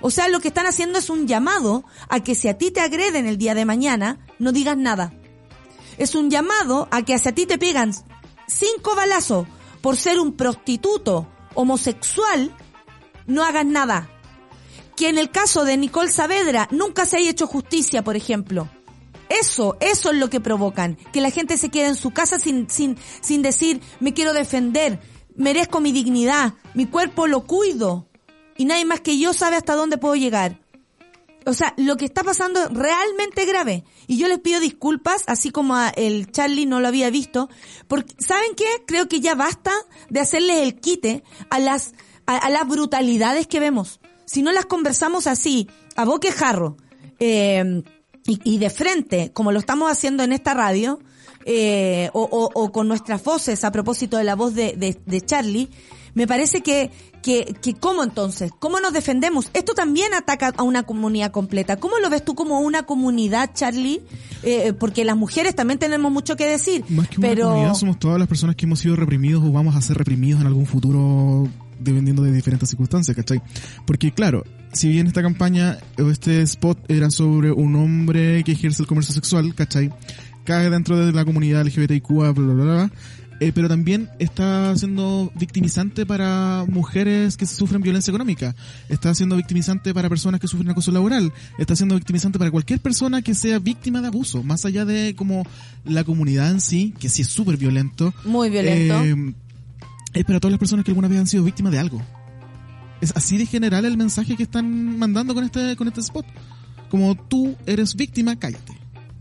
[0.00, 2.80] O sea, lo que están haciendo es un llamado a que si a ti te
[2.80, 5.12] agreden el día de mañana, no digas nada.
[5.98, 7.92] Es un llamado a que si a ti te pegan
[8.46, 9.46] cinco balazos
[9.80, 12.54] por ser un prostituto homosexual,
[13.26, 14.08] no hagas nada.
[14.96, 18.68] Que en el caso de Nicole Saavedra nunca se haya hecho justicia, por ejemplo.
[19.28, 20.96] Eso, eso es lo que provocan.
[21.12, 25.00] Que la gente se quede en su casa sin, sin, sin decir, me quiero defender,
[25.34, 28.08] merezco mi dignidad, mi cuerpo lo cuido.
[28.56, 30.60] Y nadie más que yo sabe hasta dónde puedo llegar.
[31.44, 33.84] O sea, lo que está pasando es realmente grave.
[34.08, 37.48] Y yo les pido disculpas, así como a el Charlie no lo había visto,
[37.86, 38.66] porque, ¿saben qué?
[38.86, 39.72] Creo que ya basta
[40.08, 41.94] de hacerles el quite a las,
[42.26, 44.00] a, a las brutalidades que vemos.
[44.26, 46.76] Si no las conversamos así, a boquejarro,
[47.18, 47.82] eh,
[48.26, 50.98] y, y de frente, como lo estamos haciendo en esta radio,
[51.44, 55.20] eh, o, o- o con nuestras voces a propósito de la voz de, de- de
[55.20, 55.68] Charlie,
[56.14, 56.90] me parece que,
[57.22, 58.50] que, que ¿cómo entonces?
[58.58, 59.50] ¿Cómo nos defendemos?
[59.52, 61.76] Esto también ataca a una comunidad completa.
[61.76, 64.00] ¿Cómo lo ves tú como una comunidad, Charlie?
[64.42, 66.84] Eh, porque las mujeres también tenemos mucho que decir.
[66.88, 69.82] Más que una comunidad, somos todas las personas que hemos sido reprimidos o vamos a
[69.82, 71.46] ser reprimidos en algún futuro
[71.78, 73.42] dependiendo de diferentes circunstancias, ¿cachai?
[73.86, 78.82] Porque claro, si bien esta campaña o este spot era sobre un hombre que ejerce
[78.82, 79.90] el comercio sexual, ¿cachai?
[80.46, 82.90] cae dentro de la comunidad LGBTIQ, bla, bla, bla, bla.
[83.38, 88.54] Eh, pero también está siendo victimizante para mujeres que sufren violencia económica,
[88.88, 93.20] está siendo victimizante para personas que sufren acoso laboral, está siendo victimizante para cualquier persona
[93.20, 95.42] que sea víctima de abuso, más allá de como
[95.84, 98.14] la comunidad en sí, que sí es súper violento.
[98.24, 99.04] Muy violento.
[99.04, 99.34] Eh,
[100.20, 102.02] es para todas las personas que alguna vez han sido víctimas de algo.
[103.00, 106.26] Es así de general el mensaje que están mandando con este, con este spot.
[106.90, 108.72] Como tú eres víctima, cállate.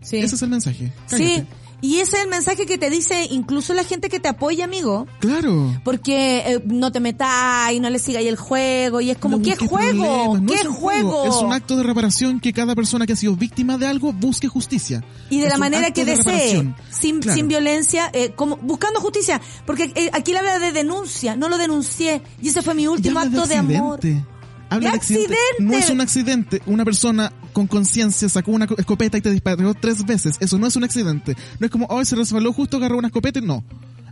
[0.02, 0.18] Sí.
[0.18, 0.94] Ese es el mensaje.
[1.08, 1.48] Sí, Cállate.
[1.82, 5.08] Y ese es el mensaje que te dice incluso la gente que te apoya, amigo.
[5.20, 5.74] Claro.
[5.84, 9.44] Porque eh, no te metas y no le sigáis el juego y es como, No
[9.44, 10.38] ¿qué juego?
[10.40, 11.26] no ¿Qué es juego?
[11.26, 14.48] Es un acto de reparación que cada persona que ha sido víctima de algo busque
[14.48, 15.04] justicia.
[15.30, 17.36] Y de Es la manera que de desee, sin, Claro.
[17.38, 19.42] sin violencia, eh, como buscando justicia.
[19.66, 22.22] Porque eh, aquí le habla de denuncia, no lo denuncié.
[22.42, 24.00] Y ese fue mi último acto de, amor.
[24.76, 24.88] Accidente.
[24.88, 25.34] Habla ¡De de accidente.
[25.34, 25.64] accidente!
[25.64, 26.62] No es un accidente.
[26.66, 30.36] Una persona con conciencia sacó una co- escopeta y te disparó tres veces.
[30.40, 31.36] Eso no es un accidente.
[31.60, 33.42] No es como, oh, se resbaló justo, agarró una escopeta.
[33.42, 33.64] No.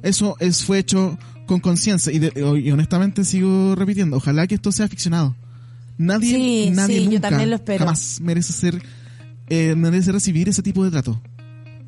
[0.02, 2.12] Eso es, fue hecho con conciencia.
[2.12, 2.20] Y,
[2.66, 4.18] y honestamente sigo repitiendo.
[4.18, 5.36] Ojalá que esto sea ficcionado.
[5.98, 8.82] Nadie, Sí, nadie sí, nunca, lo jamás merece ser,
[9.50, 11.22] eh, merece recibir ese tipo de trato.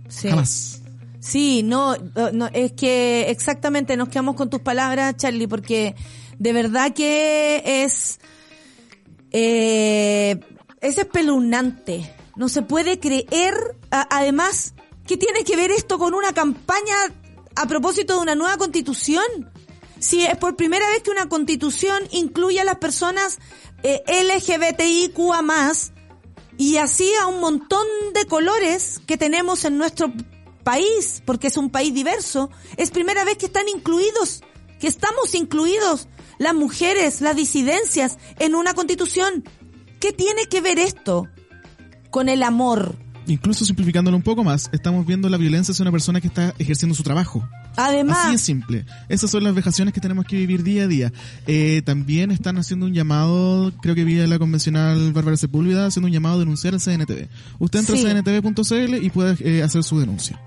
[0.07, 0.29] Sí.
[0.29, 0.81] Jamás.
[1.19, 1.95] Sí, no,
[2.33, 5.95] no, es que exactamente nos quedamos con tus palabras, Charlie, porque
[6.37, 8.19] de verdad que es,
[9.37, 10.39] eh,
[10.79, 12.15] es espeluznante.
[12.37, 14.73] No se puede creer, además,
[15.05, 16.95] ¿qué tiene que ver esto con una campaña
[17.53, 19.25] a propósito de una nueva constitución?
[19.99, 23.39] Si es por primera vez que una constitución incluye a las personas
[23.83, 25.91] eh, LGBTIQA más,
[26.57, 30.13] y así a un montón de colores que tenemos en nuestro
[30.63, 34.43] país, porque es un país diverso, es primera vez que están incluidos,
[34.79, 36.07] que estamos incluidos
[36.37, 39.43] las mujeres, las disidencias en una constitución.
[39.99, 41.27] ¿Qué tiene que ver esto
[42.09, 42.95] con el amor?
[43.27, 46.93] Incluso simplificándolo un poco más, estamos viendo la violencia hacia una persona que está ejerciendo
[46.93, 47.47] su trabajo.
[47.75, 48.85] Además, Así es simple.
[49.09, 51.11] Esas son las vejaciones que tenemos que vivir día a día.
[51.47, 56.13] Eh, también están haciendo un llamado, creo que vía la convencional Bárbara Sepúlveda, haciendo un
[56.13, 57.27] llamado a denunciar al CNTV.
[57.59, 58.05] Usted entra Sí.
[58.05, 60.39] a cntv.cl y puede eh, hacer su denuncia.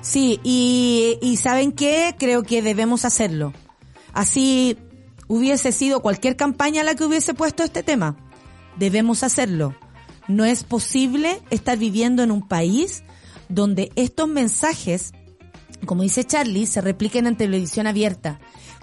[0.00, 2.14] Sí, y, y ¿saben qué?
[2.18, 3.52] Creo que debemos hacerlo.
[4.14, 4.76] Así
[5.28, 8.16] hubiese sido cualquier campaña la que hubiese puesto este tema.
[8.76, 9.74] Debemos hacerlo.
[10.26, 13.04] No es posible estar viviendo en un país
[13.48, 15.12] donde estos mensajes,
[15.86, 18.40] como dice Charlie, se repliquen en televisión abierta.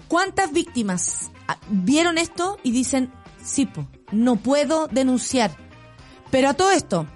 [0.08, 3.12] ¿Cuántas víctimas ah, vieron esto y dicen,
[3.44, 3.68] sí,
[4.12, 5.56] no puedo denunciar?
[6.30, 7.08] Pero a todo esto,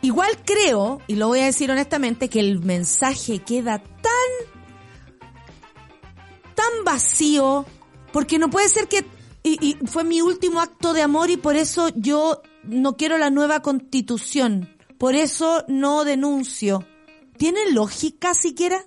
[0.00, 4.12] igual creo, y lo voy a decir honestamente, que el mensaje queda tan,
[6.54, 7.66] tan vacío,
[8.12, 9.04] porque no puede ser que,
[9.42, 13.30] y, y fue mi último acto de amor y por eso yo no quiero la
[13.30, 16.86] nueva constitución, por eso no denuncio.
[17.36, 18.86] ¿Tiene lógica siquiera?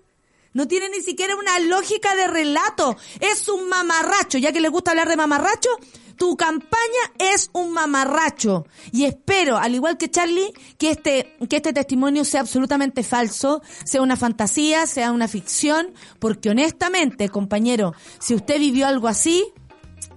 [0.54, 2.96] No tiene ni siquiera una lógica de relato.
[3.20, 4.38] Es un mamarracho.
[4.38, 5.70] Ya que le gusta hablar de mamarracho,
[6.18, 6.76] tu campaña
[7.20, 8.66] es un mamarracho.
[8.92, 14.02] Y espero, al igual que Charlie, que este, que este testimonio sea absolutamente falso, sea
[14.02, 19.46] una fantasía, sea una ficción, porque honestamente, compañero, si usted vivió algo así,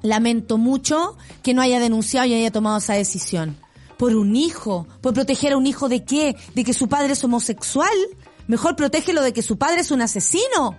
[0.02, 3.56] lamento mucho que no haya denunciado y haya tomado esa decisión.
[3.96, 6.36] Por un hijo, por proteger a un hijo de qué?
[6.54, 7.96] De que su padre es homosexual.
[8.46, 10.78] Mejor protégelo de que su padre es un asesino.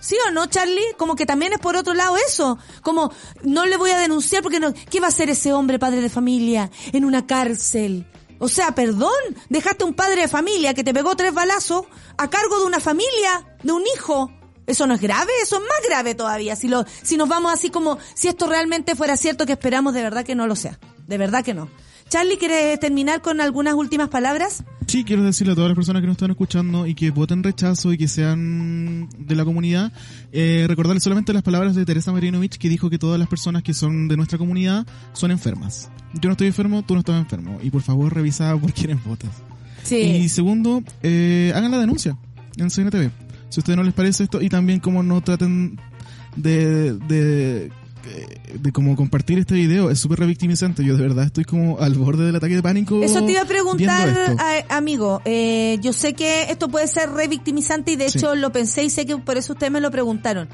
[0.00, 0.94] ¿Sí o no, Charlie?
[0.96, 2.58] Como que también es por otro lado eso.
[2.82, 6.00] Como, no le voy a denunciar porque no, ¿qué va a hacer ese hombre padre
[6.00, 8.06] de familia en una cárcel?
[8.38, 9.10] O sea, perdón,
[9.48, 11.86] dejaste un padre de familia que te pegó tres balazos
[12.16, 14.30] a cargo de una familia, de un hijo.
[14.66, 15.32] ¿Eso no es grave?
[15.42, 16.54] Eso es más grave todavía.
[16.54, 20.02] Si lo, si nos vamos así como, si esto realmente fuera cierto que esperamos, de
[20.02, 20.78] verdad que no lo sea.
[21.06, 21.70] De verdad que no.
[22.08, 24.64] Charlie, ¿quieres terminar con algunas últimas palabras?
[24.86, 27.92] Sí, quiero decirle a todas las personas que nos están escuchando y que voten rechazo
[27.92, 29.92] y que sean de la comunidad,
[30.32, 33.74] eh, recordarles solamente las palabras de Teresa Marinovich que dijo que todas las personas que
[33.74, 35.90] son de nuestra comunidad son enfermas.
[36.14, 37.58] Yo no estoy enfermo, tú no estás enfermo.
[37.62, 39.30] Y por favor revisa por quiénes votas.
[39.90, 42.16] Y segundo, eh, hagan la denuncia
[42.56, 43.10] en CNTV.
[43.50, 45.78] Si a ustedes no les parece esto, y también como no traten
[46.36, 47.70] de, de,
[48.54, 50.84] de como compartir este video, es súper revictimizante.
[50.84, 53.02] Yo de verdad estoy como al borde del ataque de pánico.
[53.02, 55.20] Eso te iba a preguntar, a- amigo.
[55.24, 58.18] Eh, yo sé que esto puede ser revictimizante y de Sí.
[58.18, 60.48] hecho lo pensé y sé que por eso ustedes me lo preguntaron.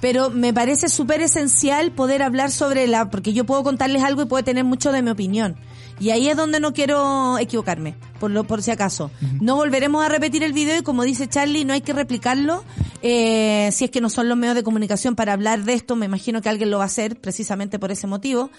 [0.00, 4.24] Pero me parece súper esencial poder hablar sobre la, porque yo puedo contarles algo y
[4.24, 5.56] puede tener mucho de mi opinión.
[6.00, 9.10] Y ahí es donde no quiero equivocarme, por lo, por si acaso.
[9.42, 12.64] No volveremos a repetir el video y como dice Charlie, no hay que replicarlo.
[13.02, 16.06] Eh, si es que no son los medios de comunicación para hablar de esto, me
[16.06, 18.50] imagino que alguien lo va a hacer precisamente por ese motivo.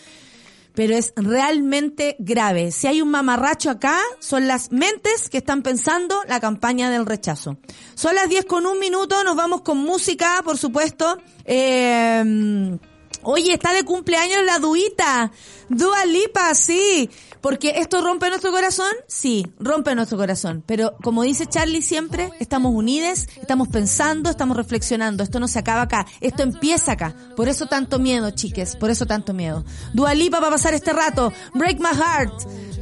[0.74, 2.72] pero es realmente grave.
[2.72, 7.58] Si hay un mamarracho acá, son las mentes que están pensando la campaña del rechazo.
[7.94, 11.18] Son las 10 con un minuto, nos vamos con música, por supuesto.
[11.44, 12.78] Eh,
[13.24, 15.34] oye, está de cumpleaños la Duita.
[15.68, 17.10] Dua Lipa, sí.
[17.42, 20.64] Porque esto rompe nuestro corazón, sí, rompe nuestro corazón.
[20.66, 25.24] Pero como dice Charlie siempre, estamos unidos, estamos pensando, estamos reflexionando.
[25.24, 27.16] Esto no se acaba acá, esto empieza acá.
[27.36, 29.66] Por eso tanto miedo, chiques, por eso tanto miedo.
[29.94, 31.34] Dua Lipa va a pasar este rato.
[31.54, 32.34] Break my heart.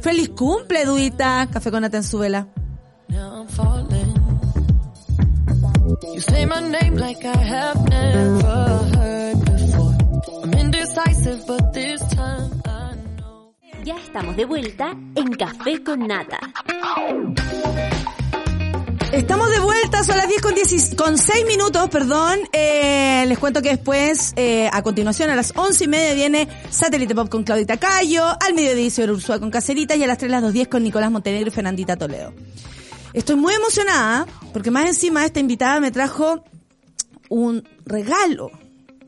[0.02, 1.48] Feliz cumple, Duita.
[1.50, 1.84] Café con
[3.48, 4.14] falling.
[6.14, 9.94] You say my name like I have never heard before.
[10.58, 12.19] Indecisive, but this time.
[13.84, 16.38] Ya estamos de vuelta en Café con Nata.
[19.10, 22.40] Estamos de vuelta, son las 10 con, 10 con 6 minutos, perdón.
[22.52, 27.14] Eh, les cuento que después, eh, a continuación, a las 11 y media viene Satélite
[27.14, 30.42] Pop con Claudita Cayo, al mediodía Isidoro Ursúa con Cacerita y a las 3 las
[30.42, 32.34] 2.10 con Nicolás Montenegro y Fernandita Toledo.
[33.14, 36.44] Estoy muy emocionada porque más encima esta invitada me trajo
[37.30, 38.50] un regalo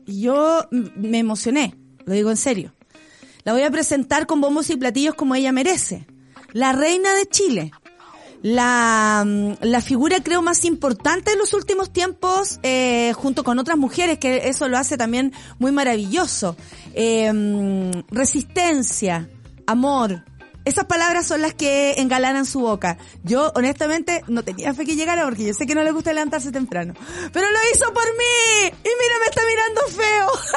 [0.07, 2.73] y yo me emocioné, lo digo en serio.
[3.43, 6.05] La voy a presentar con bombos y platillos como ella merece.
[6.53, 7.71] La reina de Chile
[8.43, 13.77] la, mm, la figura creo más importante de los últimos tiempos eh, junto con otras
[13.77, 16.55] mujeres que eso lo hace también muy maravilloso
[16.95, 19.27] Eh, mm, resistencia
[19.65, 20.23] amor
[20.65, 22.97] esas palabras son las que engalanan su boca.
[23.23, 26.53] Yo, honestamente, no tenía fe que llegara porque yo sé que no le gusta levantarse
[26.53, 26.93] temprano.
[27.33, 28.67] Pero lo hizo por mí.
[28.67, 30.27] Y mira, me está mirando feo.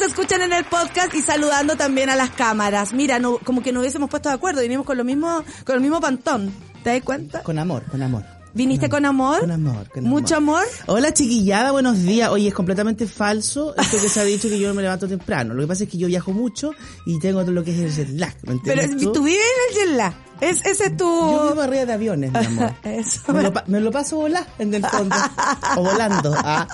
[0.00, 2.94] Quienes escuchan en el podcast y saludando también a las cámaras.
[2.94, 5.82] Mira, no, como que no hubiésemos puesto de acuerdo, vinimos con lo mismo, con el
[5.82, 6.54] mismo pantón.
[6.82, 7.42] ¿Te das cuenta?
[7.42, 8.24] Con amor, con amor.
[8.54, 9.40] ¿Viniste con amor?
[9.40, 10.64] Con amor, con ¿Mucho amor?
[10.86, 12.30] Hola chiquillada, buenos días.
[12.30, 15.52] Oye, es completamente falso esto que se ha dicho que yo me levanto temprano.
[15.52, 16.72] Lo que pasa es que yo viajo mucho
[17.04, 19.82] y tengo todo lo que es el jet lag, ¿me Pero entiendes tú vives en
[19.82, 20.14] el jet lag.
[20.40, 21.04] Es, ese es tu...
[21.04, 22.72] Yo vivo arriba de aviones, mi amor.
[22.84, 23.34] Eso.
[23.34, 25.14] Me lo, me lo paso volar en el fondo.
[25.76, 26.32] o volando.
[26.38, 26.66] ah.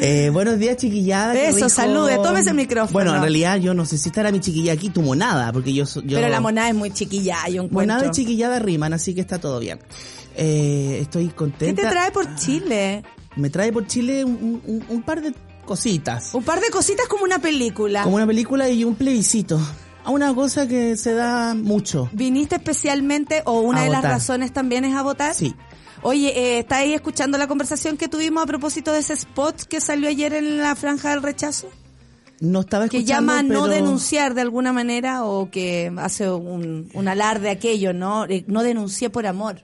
[0.00, 1.32] Eh, buenos días, chiquillada.
[1.32, 2.92] qué Eso, salude, tómese el micrófono.
[2.92, 5.84] Bueno, en realidad yo no sé si estará mi chiquilla aquí, tu monada, porque yo...
[5.84, 7.94] yo Pero la monada es muy chiquilla, yo encuentro.
[7.94, 9.78] Monada y chiquillada riman, así que está todo bien.
[10.36, 11.82] Eh, estoy ¿Qué contenta.
[11.82, 13.02] te trae por Chile?
[13.36, 15.32] Me trae por Chile un, un- un par de
[15.64, 16.34] cositas.
[16.34, 18.02] Un par de cositas como una película.
[18.02, 19.60] Como una película y un plebiscito.
[20.06, 22.10] A una cosa que se da mucho.
[22.12, 25.34] ¿Viniste especialmente o una A de las razones también es a votar?
[25.34, 25.54] Sí.
[26.06, 29.80] Oye, eh, ¿está ahí escuchando la conversación que tuvimos a propósito de ese spot que
[29.80, 31.70] salió ayer en la franja del rechazo?
[32.40, 36.90] No estaba Que escuchando, llama a no denunciar de alguna manera o que hace un,
[36.92, 38.26] un alarde aquello, ¿no?
[38.26, 39.62] Eh, No denuncié por amor,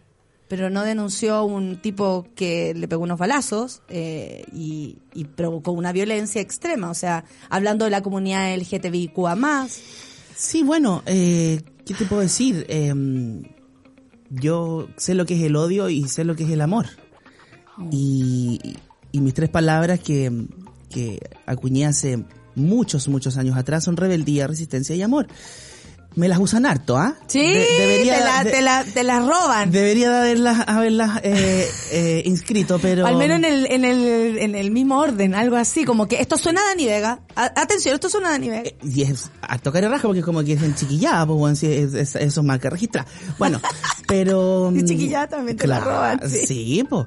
[0.49, 5.93] pero no denunció un tipo que le pegó unos balazos eh, y, y provocó una
[5.93, 6.91] violencia extrema.
[6.91, 9.68] O sea, hablando de la comunidad LGTBIQA+.
[10.34, 12.66] Sí, bueno, eh, ¿qué te puedo decir?
[14.31, 16.87] Yo sé lo que es el odio y sé lo que es el amor.
[17.91, 18.76] Y,
[19.12, 20.47] y mis tres palabras que,
[20.89, 22.24] que acuñé hace
[22.55, 25.26] muchos, muchos años atrás son rebeldía, resistencia y amor.
[26.17, 27.15] Me las usan harto, ¿ah?
[27.29, 29.71] Sí, De- debería, te, la, de- te, la, te la roban.
[29.71, 33.07] Debería de haberlas, haberlas eh, eh, inscrito, pero...
[33.07, 36.37] Al menos en el, en, el, en el mismo orden, algo así, como que esto
[36.37, 37.21] suena a Dani Vega.
[37.37, 38.71] A- atención, esto suena a Dani Vega.
[38.83, 41.55] Y es a tocar el raja porque es como que es en chiquillada, pues bueno,
[41.57, 43.07] sí, es, es- eso es marca registrada.
[43.39, 43.61] Bueno,
[44.09, 44.73] pero...
[44.75, 46.47] Y mm, chiquillada también te la roban, sí.
[46.47, 47.07] Sí, pues.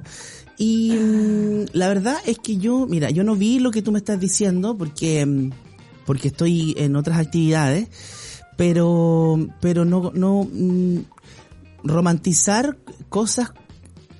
[0.56, 3.98] Y mm, la verdad es que yo, mira, yo no vi lo que tú me
[3.98, 5.50] estás diciendo porque, mm,
[6.06, 7.88] porque estoy en otras actividades,
[8.56, 10.98] pero, pero no, no, mm,
[11.84, 12.76] romantizar
[13.08, 13.52] cosas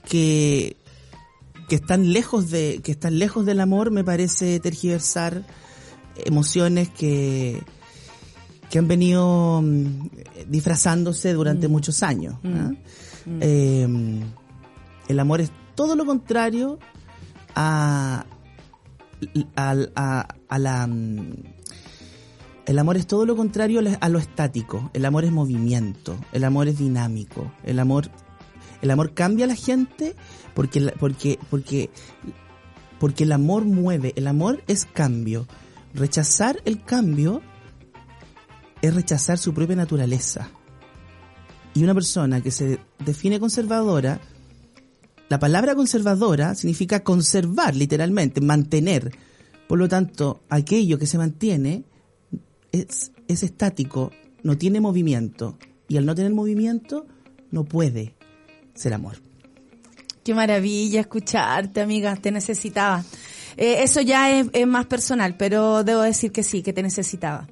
[0.08, 0.76] que,
[1.68, 5.44] que están lejos de, que están lejos del amor me parece tergiversar
[6.16, 7.62] emociones que,
[8.70, 10.08] que han venido mm,
[10.48, 12.34] disfrazándose durante muchos años.
[12.44, 12.72] ¿ah?
[13.40, 13.88] Eh,
[15.08, 16.78] el amor es todo lo contrario
[17.54, 18.26] a,
[19.56, 20.88] a, a- a la...
[22.66, 24.90] El amor es todo lo contrario a lo- estático.
[24.94, 26.16] El amor es movimiento.
[26.32, 27.52] El amor es dinámico.
[27.62, 28.08] El amor,
[28.80, 30.14] el amor cambia a la gente
[30.54, 31.90] porque, porque, porque,
[32.98, 34.12] porque el amor mueve.
[34.16, 35.46] El amor es cambio.
[35.92, 37.42] Rechazar el cambio
[38.80, 40.48] es rechazar su propia naturaleza.
[41.74, 44.20] Y una persona que se define conservadora,
[45.28, 49.10] la palabra conservadora significa conservar, literalmente, mantener.
[49.68, 51.84] Por lo tanto, aquello que se mantiene
[52.74, 54.10] es, es estático,
[54.42, 55.58] no tiene movimiento.
[55.88, 57.06] Y al no tener movimiento,
[57.50, 58.14] no puede
[58.74, 59.16] ser amor.
[60.24, 63.04] Qué maravilla escucharte, amiga, te necesitaba.
[63.56, 67.46] Eh, eso ya es, es más personal, pero debo decir que sí, que te necesitaba.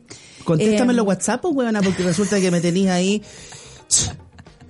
[0.45, 3.23] Contéstame Eh, en los WhatsApp, pues, huevona, porque resulta que me tenías ahí.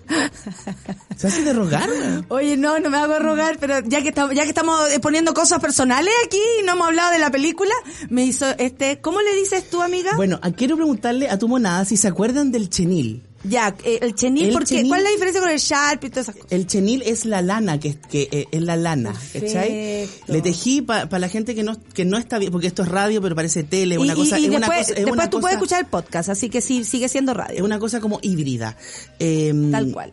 [1.17, 1.89] ¿Se hace de rogar?
[2.29, 5.35] Oye, no, no me hago rogar, pero ya que estamos, ya que estamos eh, poniendo
[5.35, 7.75] cosas personales aquí y no hemos hablado de la película,
[8.09, 10.13] me hizo este, ¿cómo le dices tú, amiga?
[10.17, 13.23] Bueno, ah, quiero preguntarle a tu monada si se acuerdan del chenil.
[13.45, 16.11] Ya, eh, el chenil, el porque chenil- ¿cuál es la diferencia con el sharp y
[16.11, 16.53] todas esas cosas?
[16.53, 20.09] El chenil es la lana, que, que eh, es la lana, ¿cachai?
[20.28, 23.20] Le tejí para la gente que no, que no está bien, porque esto es radio,
[23.20, 25.40] pero parece tele, una y- cosa, y es una después, cosa, es después una tú
[25.40, 27.64] puedes escuchar el podcast, así que sí, sigue siendo es radio.
[27.64, 28.76] una cosa como híbrida.
[29.18, 30.12] Eh, Tal cual.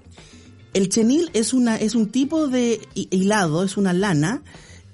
[0.73, 4.43] El chenil es una es un tipo de hi- hilado, es una lana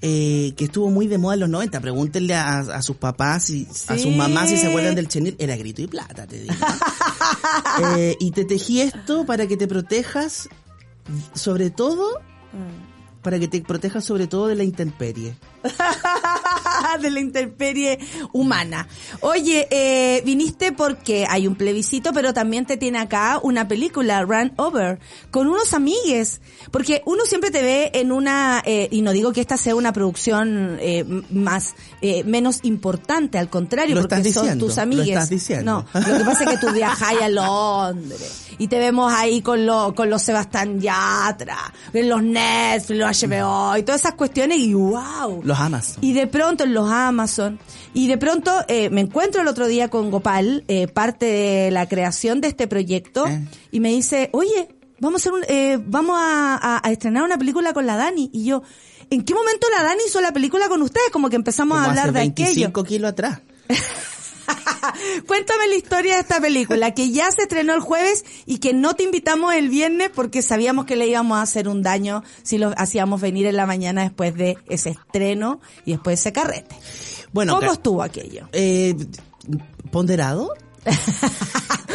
[0.01, 1.79] eh, que estuvo muy de moda en los 90.
[1.79, 5.35] Pregúntenle a, a sus papás y a sus mamás si se acuerdan del chenil.
[5.39, 6.53] Era grito y plata, te digo.
[7.97, 10.49] Eh, y te tejí esto para que te protejas,
[11.33, 12.21] sobre todo,
[13.21, 15.35] para que te protejas sobre todo de la intemperie.
[17.01, 17.99] de la intemperie
[18.33, 18.87] humana.
[19.21, 24.53] Oye, eh, viniste porque hay un plebiscito, pero también te tiene acá una película, Run
[24.57, 24.99] Over,
[25.31, 26.41] con unos amigues.
[26.71, 29.93] Porque uno siempre te ve en una, eh, y no digo que esta sea una
[29.93, 34.81] producción eh, más, eh, menos importante, al contrario, Lo porque estás son diciendo, tus lo
[34.83, 35.07] amigues.
[35.09, 35.85] estás diciendo.
[35.93, 39.65] No, lo que pasa es que tú viajas a Londres y te vemos ahí con,
[39.65, 41.57] lo, con los Sebastián Yatra,
[41.93, 45.41] en los Netflix, los HBO y todas esas cuestiones y wow.
[45.43, 45.54] Los
[46.01, 47.59] Y de pronto en los Amazon,
[47.93, 51.87] y de pronto eh, me encuentro el otro día con Gopal, eh, parte de la
[51.87, 53.41] creación de este proyecto, Eh.
[53.71, 57.37] y me dice, oye, vamos a hacer un, eh, vamos a, a- a estrenar una
[57.37, 58.29] película con la Dani.
[58.33, 58.63] Y yo,
[59.09, 61.09] ¿en qué momento la Dani hizo la película con ustedes?
[61.11, 62.45] Como que empezamos Como a hablar hace de aquello.
[62.47, 63.39] 25 kilos atrás.
[65.27, 68.93] Cuéntame la historia de esta película, que ya se estrenó el jueves y que no
[68.95, 72.73] te invitamos el viernes porque sabíamos que le íbamos a hacer un daño si lo
[72.77, 76.75] hacíamos venir en la mañana después de ese estreno y después de ese carrete.
[77.33, 78.47] Bueno, ¿Cómo estuvo aquello?
[78.53, 78.95] eh,
[79.91, 80.51] ponderado.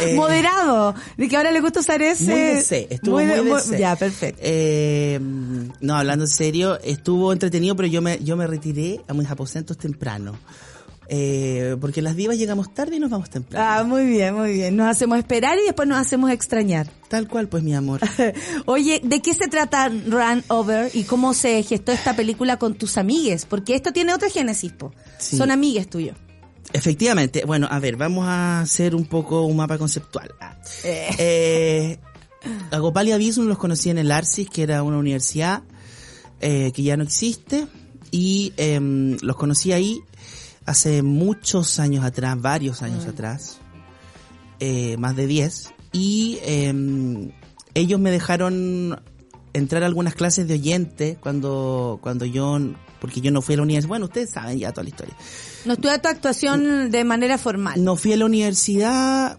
[0.01, 2.23] Eh, Moderado, de que ahora le gusta usar ese.
[2.25, 3.79] Muy de C, estuvo muy, de- de mu- C.
[3.79, 4.41] Ya, perfecto.
[4.43, 5.17] Eh,
[5.79, 9.77] no, hablando en serio, estuvo entretenido, pero yo me, yo me retiré a mis aposentos
[9.77, 10.37] temprano.
[11.13, 13.65] Eh, porque las divas llegamos tarde y nos vamos temprano.
[13.67, 14.77] Ah, muy bien, muy bien.
[14.77, 16.87] Nos hacemos esperar y después nos hacemos extrañar.
[17.09, 17.99] Tal cual, pues mi amor.
[18.65, 22.97] Oye, ¿de qué se trata Run Over y cómo se gestó esta película con tus
[22.97, 23.45] amigues?
[23.45, 24.93] Porque esto tiene otra génesis, po.
[25.17, 25.35] Sí.
[25.35, 26.15] Son amigues tuyos.
[26.71, 30.31] Efectivamente, bueno, a ver, vamos a hacer un poco un mapa conceptual.
[30.39, 30.55] Ah.
[30.85, 31.99] Eh,
[32.71, 35.63] a Gopal y a Bism los conocí en el Arcis, que era una universidad
[36.39, 37.67] eh, que ya no existe,
[38.11, 40.01] y em, los conocí ahí
[40.65, 43.59] hace muchos años atrás, varios años atrás,
[44.59, 47.31] eh, más de 10, y em,
[47.73, 49.01] ellos me dejaron
[49.53, 52.57] entrar a algunas clases de oyente cuando, cuando yo,
[52.99, 55.15] porque yo no fui a la universidad, bueno, ustedes saben ya toda la historia.
[55.65, 57.83] No estudia tu actuación de manera formal.
[57.83, 59.37] No fui a la universidad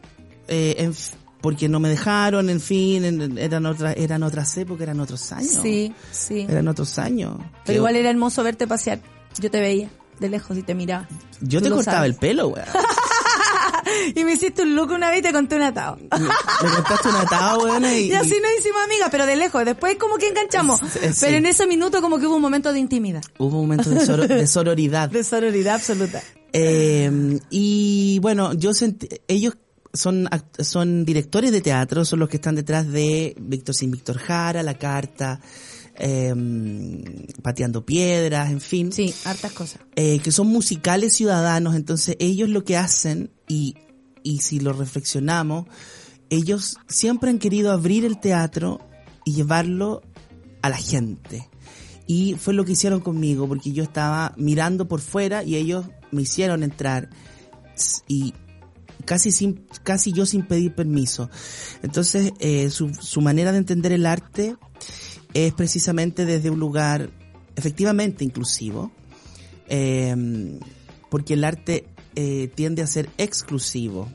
[0.48, 0.94] eh, en
[1.40, 5.58] porque no me dejaron, en fin, en- eran otras eran otras épocas, eran otros años.
[5.60, 6.46] Sí, sí.
[6.48, 7.36] Eran otros años.
[7.64, 9.00] Pero igual era hermoso verte pasear.
[9.40, 11.08] Yo te veía de lejos y te miraba.
[11.40, 12.10] yo tú te cortaba sabes.
[12.10, 12.66] el pelo, weón.
[14.14, 15.96] Y me hiciste un look una vez y te conté un atado.
[15.96, 19.64] me, me cortaste un atado, weón, y, Y así nos hicimos amigas, pero de lejos.
[19.64, 20.80] Después como que enganchamos.
[21.20, 23.22] Pero en ese minuto como que hubo un momento de intimidad.
[23.38, 23.96] hubo un momento de,
[24.28, 25.10] de sororidad.
[25.10, 26.22] De sororidad absoluta.
[26.52, 29.54] Eh, y bueno, yo sentí, ellos
[29.92, 34.62] son, son directores de teatro, son los que están detrás de Víctor sin Víctor Jara,
[34.62, 35.40] La Carta,
[35.96, 36.34] eh,
[37.42, 38.92] Pateando Piedras, en fin.
[38.92, 39.80] Sí, hartas cosas.
[39.96, 43.76] eh, que son musicales ciudadanos, entonces ellos lo que hacen, y,
[44.22, 45.66] y si lo reflexionamos,
[46.30, 48.80] ellos siempre han querido abrir el teatro
[49.24, 50.02] y llevarlo
[50.62, 51.48] a la gente.
[52.06, 56.22] Y fue lo que hicieron conmigo, porque yo estaba mirando por fuera y ellos me
[56.22, 57.10] hicieron entrar
[58.08, 58.34] y
[59.04, 61.30] casi sin, casi yo sin pedir permiso.
[61.82, 64.56] Entonces, eh, su, su manera de entender el arte
[65.34, 67.10] es precisamente desde un lugar
[67.56, 68.90] efectivamente inclusivo,
[69.68, 70.58] eh,
[71.10, 74.10] porque el arte eh, tiende a ser exclusivo.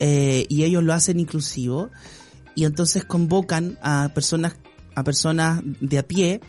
[0.00, 1.90] Eh, y ellos lo hacen inclusivo
[2.54, 4.56] y entonces convocan a personas
[4.96, 6.40] a personas de a pie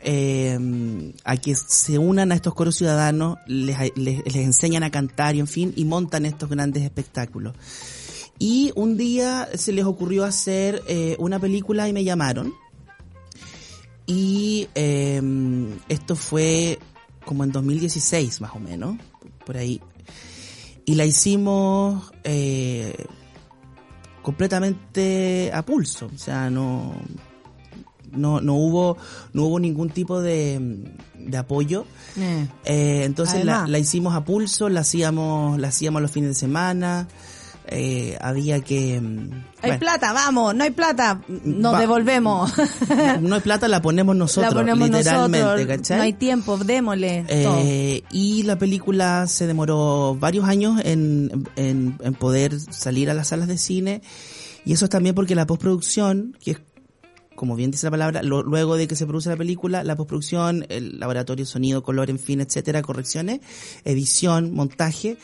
[0.00, 5.36] eh, a que se unan a estos coros ciudadanos, les, les, les enseñan a cantar
[5.36, 7.54] y en fin, y montan estos grandes espectáculos.
[8.38, 12.52] Y un día se les ocurrió hacer eh, una película y me llamaron.
[14.10, 15.20] Y eh,
[15.90, 16.78] esto fue
[17.26, 18.96] como en 2016 más o menos,
[19.44, 19.82] por ahí.
[20.86, 23.04] Y la hicimos eh,
[24.22, 26.94] completamente a pulso, o sea, no,
[28.10, 28.96] no, no hubo,
[29.34, 31.84] no hubo ningún tipo de, de apoyo.
[32.16, 32.48] Eh.
[32.64, 37.08] Eh, entonces la, la hicimos a pulso, la hacíamos, la hacíamos los fines de semana.
[37.70, 39.30] Eh, había que, mm,
[39.62, 42.52] Hay plata, vamos, no hay plata, nos Va- devolvemos.
[43.20, 45.96] no hay plata, la ponemos nosotros, la ponemos literalmente, nosotros, ¿cachai?
[45.98, 47.24] no hay tiempo, démosle.
[47.28, 53.28] Eh, y la película se demoró varios años en, en, en poder salir a las
[53.28, 54.00] salas de cine.
[54.64, 56.60] Y eso es también porque la postproducción, que es
[57.34, 60.66] como bien dice la palabra, lo- luego de que se produce la película, la postproducción,
[60.70, 63.38] el laboratorio, sonido, color, en fin, etcétera, correcciones,
[63.84, 65.18] edición, montaje,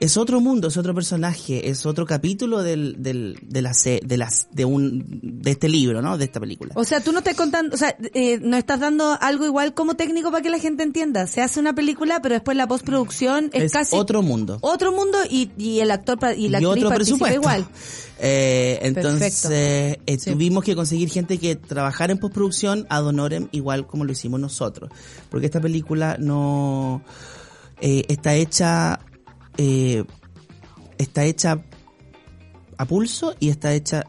[0.00, 3.72] es otro mundo, es otro personaje, es otro capítulo del, del, de la,
[4.02, 6.18] de las, de un, de este libro, ¿no?
[6.18, 6.72] De esta película.
[6.76, 9.94] O sea, tú no estás contando, o sea, eh, no estás dando algo igual como
[9.94, 11.26] técnico para que la gente entienda.
[11.26, 14.58] Se hace una película, pero después la postproducción es, es casi otro mundo.
[14.60, 17.34] otro mundo y, y el actor y la y actriz otro participa presupuesto.
[17.34, 17.66] igual.
[18.18, 20.30] Eh, entonces, eh, Sí.
[20.32, 24.90] tuvimos que conseguir gente que trabajara en postproducción ad honorem, igual como lo hicimos nosotros.
[25.28, 27.02] Porque esta película no
[27.82, 29.00] eh, está hecha
[29.56, 30.04] eh,
[30.98, 31.62] está hecha
[32.78, 34.04] a pulso y está hecha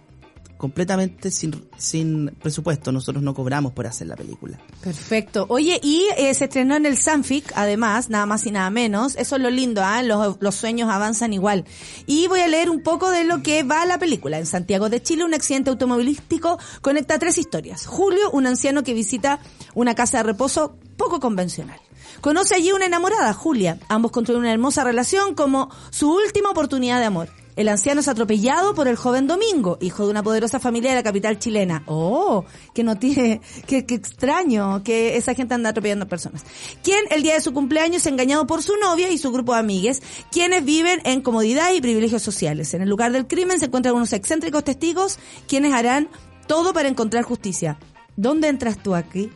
[0.58, 2.92] completamente sin, sin presupuesto.
[2.92, 4.60] Nosotros no cobramos por hacer la película.
[4.82, 5.46] Perfecto.
[5.50, 9.16] Oye, y eh, se estrenó en el Sanfic, además, nada más y nada menos.
[9.16, 10.02] Eso es lo lindo, ¿ah?
[10.04, 11.66] Los, los sueños avanzan igual.
[12.06, 14.40] Y voy a leer un poco de lo que va la película.
[14.40, 17.86] En Santiago de Chile, un accidente automovilístico conecta tres historias.
[17.86, 19.40] Julio, un anciano que visita
[19.76, 21.80] una casa de reposo poco convencional.
[22.22, 23.80] Conoce allí una enamorada, Julia.
[23.88, 27.30] Ambos construyen una hermosa relación como su última oportunidad de amor.
[27.58, 31.04] El anciano es atropellado por el joven Domingo, hijo de una poderosa familia de la
[31.04, 31.82] capital chilena.
[31.88, 32.46] Oh,
[32.76, 36.44] que no tiene, que, extraño que esa gente anda atropellando personas.
[36.84, 39.60] Quien el día de su cumpleaños es engañado por su novia y su grupo de
[39.60, 42.76] amigues, quienes viven en comodidad y privilegios sociales.
[42.76, 46.10] En el lugar del crimen se encuentran unos excéntricos testigos, quienes harán
[46.46, 47.80] todo para encontrar justicia.
[48.16, 49.32] ¿Dónde entras tú aquí?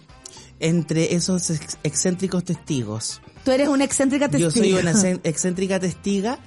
[0.64, 3.22] Entre esos ex- excéntricos testigos.
[3.44, 4.52] Tú eres una excéntrica testigo.
[4.52, 6.38] Yo soy una excéntrica testiga.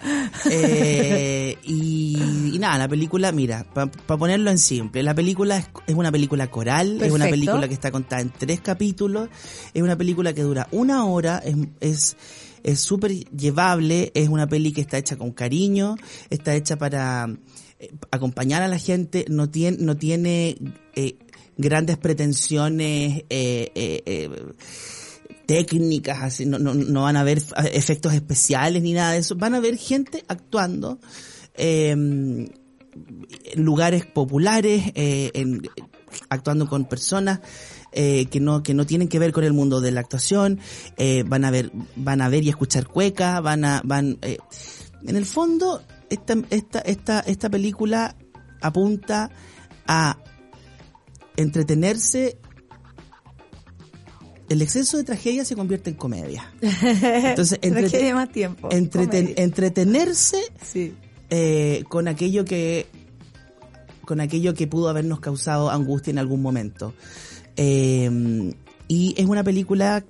[0.50, 2.16] eh, y,
[2.52, 6.48] y nada, la película, mira, para ponerlo en simple, la película es, es una película
[6.50, 9.28] coral, es una película que está contada en tres capítulos,
[9.74, 11.56] es una película que dura una hora, es...
[11.80, 12.16] es
[12.64, 15.96] es súper llevable, es una peli que está hecha con cariño,
[16.30, 17.28] está hecha para
[17.78, 20.56] eh, acompañar a la gente, no tiene, no tiene
[20.94, 21.18] eh,
[21.56, 24.30] grandes pretensiones eh, eh, eh,
[25.46, 27.42] técnicas, así, no, no, no van a haber
[27.72, 30.98] efectos especiales ni nada de eso, van a ver gente actuando
[31.54, 32.50] eh, en
[33.56, 35.62] lugares populares, eh, en,
[36.28, 37.40] actuando con personas
[37.92, 40.58] eh, que no que no tienen que ver con el mundo de la actuación,
[40.96, 44.38] eh, van a ver van a ver y escuchar cueca, van a van eh,
[45.06, 48.16] en el fondo esta esta esta esta película
[48.60, 49.30] apunta
[49.86, 50.18] a
[51.36, 52.38] entretenerse
[54.48, 56.52] el exceso de tragedia se convierte en comedia.
[56.60, 57.58] Entonces,
[58.14, 58.68] más tiempo.
[58.68, 60.94] entreten- entretenerse Sí.
[61.30, 62.86] eh, con aquello que
[64.04, 66.92] con aquello que pudo habernos causado angustia en algún momento.
[67.56, 68.52] Eh,
[68.86, 70.04] y es una película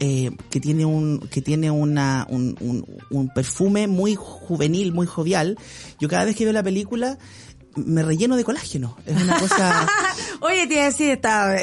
[0.00, 5.56] eh, que tiene un que tiene una un, un, un perfume muy juvenil, muy jovial.
[6.00, 7.16] Yo cada vez que veo la película
[7.76, 8.96] me relleno de colágeno.
[9.06, 9.86] Es una cosa.
[10.40, 11.54] Oye, a decir, está,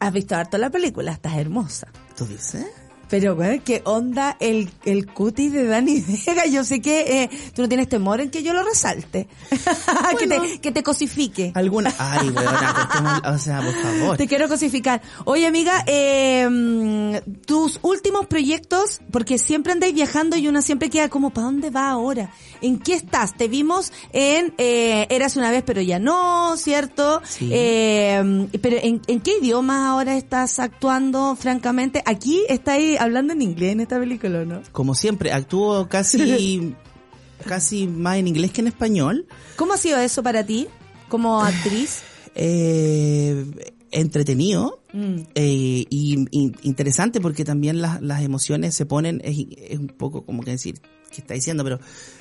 [0.00, 1.88] has visto harto la película, estás hermosa.
[2.16, 2.66] ¿Tú dices?
[3.12, 6.46] Pero, güey, ¿qué onda el, el cutis de Dani Vega?
[6.46, 9.28] Yo sé que eh, tú no tienes temor en que yo lo resalte.
[10.18, 11.52] que, te, que te cosifique.
[11.54, 11.92] Alguna.
[11.98, 14.16] Ay, weona, o sea, por favor.
[14.16, 15.02] Te quiero cosificar.
[15.26, 21.28] Oye, amiga, eh, tus últimos proyectos, porque siempre andáis viajando y una siempre queda como,
[21.34, 22.30] ¿para dónde va ahora?
[22.62, 23.36] ¿En qué estás?
[23.36, 27.20] Te vimos en eh, Eras una vez, pero ya no, ¿cierto?
[27.28, 27.50] Sí.
[27.52, 32.02] Eh, pero ¿en, ¿en qué idioma ahora estás actuando, francamente?
[32.06, 34.62] Aquí estáis hablando en inglés en esta película, ¿no?
[34.72, 36.74] Como siempre, actúo casi
[37.46, 39.26] casi más en inglés que en español.
[39.56, 40.68] ¿Cómo ha sido eso para ti
[41.08, 42.02] como actriz?
[42.34, 43.44] Eh,
[43.90, 45.22] entretenido Mm.
[45.34, 50.24] eh, y, y interesante porque también las, las emociones se ponen, es, es un poco
[50.24, 50.80] como que decir,
[51.10, 51.80] que está diciendo, pero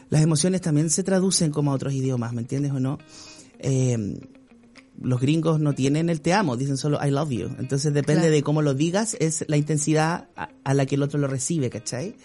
[0.10, 2.98] las emociones también se traducen como a otros idiomas, ¿me entiendes o no?
[3.60, 4.20] Eh,
[5.04, 7.50] los gringos no tienen el te amo, dicen solo I love you.
[7.60, 8.36] Entonces depende Claro.
[8.36, 11.70] de cómo lo digas, es la intensidad a, a la que el otro lo recibe,
[11.70, 12.16] ¿cachai?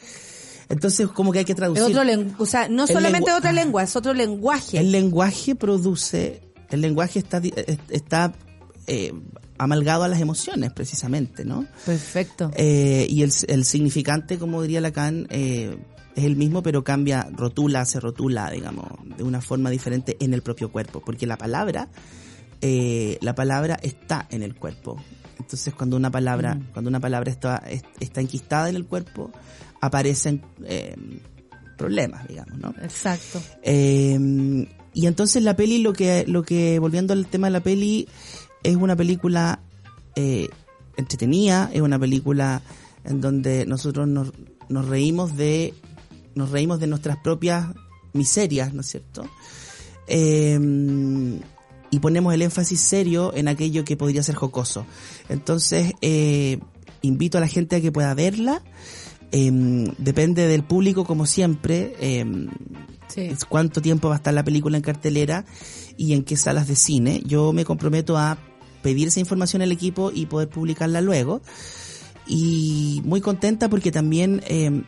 [0.68, 1.84] Entonces como que hay que traducir.
[1.84, 2.02] otro
[2.38, 4.78] o sea, no El solamente otra lengua, es otro lenguaje.
[4.78, 7.40] El lenguaje produce, el lenguaje está,
[7.90, 8.34] está
[8.86, 9.12] eh,
[9.58, 11.66] amalgado a las emociones, precisamente, ¿no?
[11.84, 12.50] Perfecto.
[12.56, 15.76] Eh, y el, el significante, como diría Lacan, eh,
[16.16, 20.42] es el mismo, pero cambia, rotula, se rotula, digamos, de una forma diferente en el
[20.42, 21.88] propio cuerpo, porque la palabra
[22.60, 24.96] eh, la palabra está en el cuerpo.
[25.38, 26.72] Entonces cuando una palabra, Mm.
[26.72, 29.30] cuando una palabra está, es- está enquistada en el cuerpo,
[29.80, 30.96] aparecen eh,
[31.76, 32.74] problemas, digamos, ¿no?
[32.82, 33.40] Exacto.
[33.62, 38.08] Eh, y entonces la peli, lo que, lo que, volviendo al tema de la peli,
[38.62, 39.60] es una película
[40.96, 42.62] entretenida, es una película
[43.04, 44.32] en donde nosotros nos,
[44.70, 45.74] nos reímos de,
[46.34, 47.66] nos reímos de nuestras propias
[48.14, 49.28] miserias, ¿no es cierto?
[50.08, 50.58] Eh,
[51.96, 54.84] y ponemos el énfasis serio en aquello que podría ser jocoso.
[55.30, 56.58] Entonces, eh,
[57.00, 58.62] invito a la gente a que pueda verla.
[59.32, 59.50] Eh,
[59.96, 61.94] depende del público, como siempre.
[61.98, 62.48] Eh,
[63.08, 63.30] Sí.
[63.48, 65.46] cuánto tiempo va a estar la película en cartelera
[65.96, 67.22] y en qué salas de cine.
[67.24, 68.36] Yo me comprometo a
[68.82, 71.40] pedir esa información al equipo y poder publicarla luego.
[72.26, 74.82] Y muy contenta porque también eh,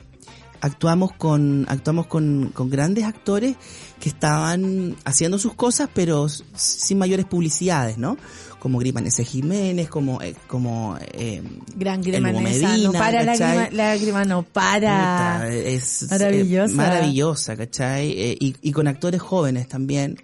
[0.61, 3.57] actuamos con actuamos con, con grandes actores
[4.01, 8.17] que estaban haciendo sus cosas pero sin mayores publicidades, ¿no?
[8.59, 9.25] Como Griman S.
[9.25, 11.43] Jiménez, como eh, como eh,
[11.77, 13.57] Gran el lágrima Hugo esa, no para la ¿cachai?
[13.57, 15.37] lágrima, lágrima no para.
[15.45, 16.73] Puta, es, Maravillosa.
[16.73, 18.11] eh, maravillosa, ¿cachai?
[18.11, 20.17] Eh, y, y con actores jóvenes también,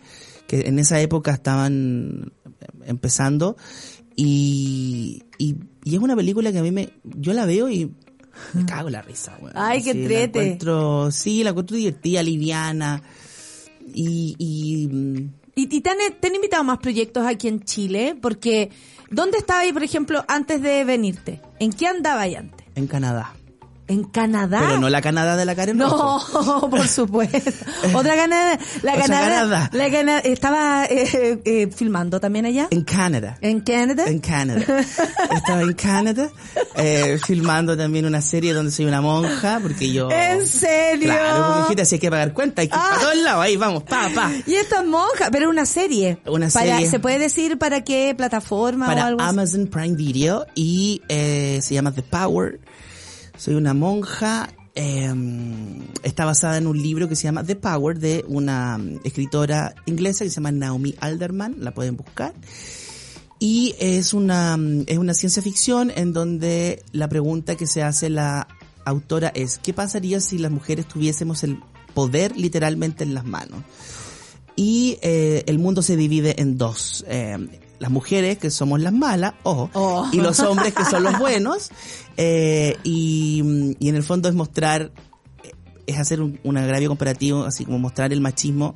[0.48, 2.32] que en esa época estaban
[2.84, 3.56] empezando.
[4.16, 7.94] Y, y, y es una película que a mí me, yo la veo y
[8.54, 9.52] me cago en la risa, weón.
[9.56, 10.38] Ay, qué Sí, la trete.
[10.40, 13.02] encuentro- sí, la encuentro divertida, liviana.
[13.94, 18.16] Y, y mm, ¿Y, y te, han, te han invitado más proyectos aquí en Chile?
[18.20, 18.70] Porque,
[19.10, 21.40] ¿dónde estaba ahí, por ejemplo, antes de venirte?
[21.60, 22.66] ¿En qué andaba ahí antes?
[22.76, 23.32] en Canadá.
[23.86, 24.60] ¿En Canadá?
[24.66, 26.42] Pero no la Canadá de la Karen Rojo.
[26.62, 27.50] No, por supuesto.
[27.94, 28.58] Otra Canadá.
[28.82, 29.70] La Canadá.
[29.72, 30.18] La Canadá.
[30.20, 32.68] Estaba eh, eh, filmando también allá.
[32.70, 33.36] En Canadá.
[33.42, 34.06] En Canadá.
[34.06, 34.80] En Canadá.
[35.34, 36.30] Estaba en Canadá
[36.76, 40.10] eh, filmando también una serie donde soy una monja, porque yo...
[40.10, 41.04] ¿En serio?
[41.08, 42.88] Claro, porque dijiste, si hay que pagar cuenta, hay que ir Ah.
[42.90, 44.32] para todos lados, ahí vamos, pa, pa.
[44.46, 46.18] Y esta monja, pero una serie.
[46.26, 46.88] Una Para- serie.
[46.90, 49.28] ¿Se puede decir para qué plataforma o Para algo así?
[49.30, 52.60] Amazon Prime Video y eh, se llama The Power.
[53.36, 54.50] Soy una monja.
[54.76, 55.12] eh,
[56.02, 60.24] está basada en un libro que se llama The Power de una mm, escritora inglesa
[60.24, 62.34] que se llama Naomi Alderman, la pueden buscar.
[63.38, 68.10] Y es una, mm, es una ciencia ficción en donde la pregunta que se hace
[68.10, 68.48] la
[68.84, 71.58] autora es, ¿qué pasaría si las mujeres tuviésemos el
[71.94, 73.62] poder literalmente en las manos?
[74.56, 77.04] Y eh, el mundo se divide en dos.
[77.08, 77.38] eh,
[77.78, 80.08] las mujeres, que somos las malas, ojo, Oh.
[80.12, 81.70] y los hombres, que son los buenos.
[82.16, 84.92] eh, y, y en el fondo es mostrar,
[85.86, 88.74] es hacer un, un agravio comparativo, así como mostrar el machismo,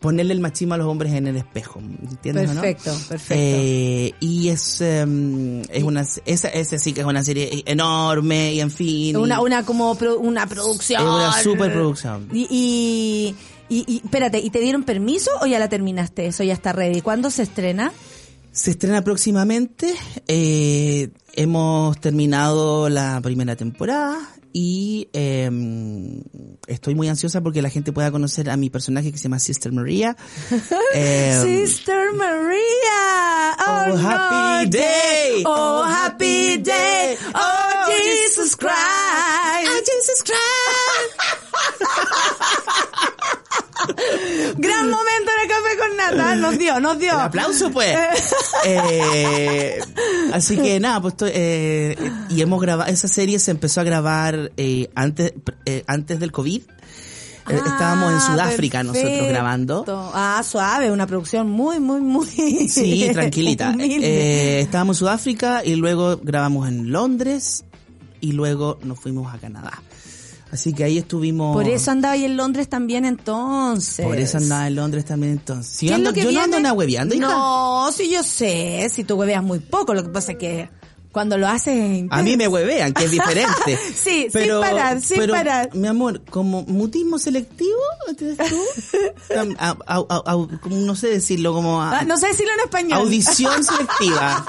[0.00, 1.80] ponerle el machismo a los hombres en el espejo.
[1.80, 2.50] ¿Entiendes?
[2.50, 2.60] o no?
[2.60, 3.34] Perfecto, perfecto.
[3.36, 8.60] Eh, y es, em, es una, esa, esa sí que es una serie enorme y
[8.60, 9.16] en fin.
[9.16, 11.02] una, una como pro- una producción.
[11.02, 12.28] Es una superproducción.
[12.32, 13.34] Y, y,
[13.68, 16.26] y, y- espérate, ¿y te dieron permiso o ya la terminaste?
[16.26, 17.00] Eso ya está ready.
[17.00, 17.92] ¿Cuándo se estrena?
[18.52, 19.94] Se estrena próximamente.
[20.28, 24.18] eh, hemos terminado la primera temporada
[24.52, 25.50] y eh,
[26.66, 29.72] estoy muy ansiosa porque la gente pueda conocer a mi personaje que se llama Sister
[29.72, 30.16] Maria.
[30.94, 33.56] Eh, Sister Maria.
[33.58, 35.42] Oh, Oh, no, happy day.
[35.44, 37.16] Oh, happy day.
[37.34, 39.68] Oh, Jesus Christ.
[39.68, 40.22] Oh, Jesus
[44.56, 46.34] Gran momento de café con nata.
[46.36, 47.12] Nos dio, nos dio.
[47.12, 47.96] El aplauso, pues.
[48.68, 49.78] Eh,
[50.32, 51.96] así que nada, pues estoy, eh,
[52.30, 55.34] y hemos grabado, esa serie se empezó a grabar eh, antes,
[55.66, 56.62] eh, antes del COVID.
[57.48, 59.84] Eh, Estábamos en Ah, Sudáfrica nosotros grabando.
[60.14, 62.26] Ah, suave, una producción muy, muy, muy.
[62.68, 63.72] Sí, tranquilita.
[63.78, 67.64] Eh, estábamos en Sudáfrica y luego grabamos en Londres
[68.20, 69.80] y luego nos fuimos a Canadá.
[70.56, 71.54] Así que ahí estuvimos.
[71.54, 74.06] Por eso andaba ahí en Londres también entonces.
[74.06, 75.78] Por eso andaba en Londres también entonces.
[75.78, 77.26] ¿Qué es lo que yo no ando nada hueveando, hija.
[77.26, 80.70] No, sí yo sé, si tú hueveas muy poco, lo que pasa es que
[81.16, 82.04] cuando lo haces...
[82.10, 83.78] A mí me huevean, que es diferente.
[83.96, 85.70] Sí, sin parar, sin pero, parar.
[85.74, 88.56] Mi amor, como mutismo selectivo, ¿entiendes tú?
[89.88, 92.98] A- no sé decirlo, como Ah, no sé decirlo en español.
[92.98, 94.44] audición selectiva.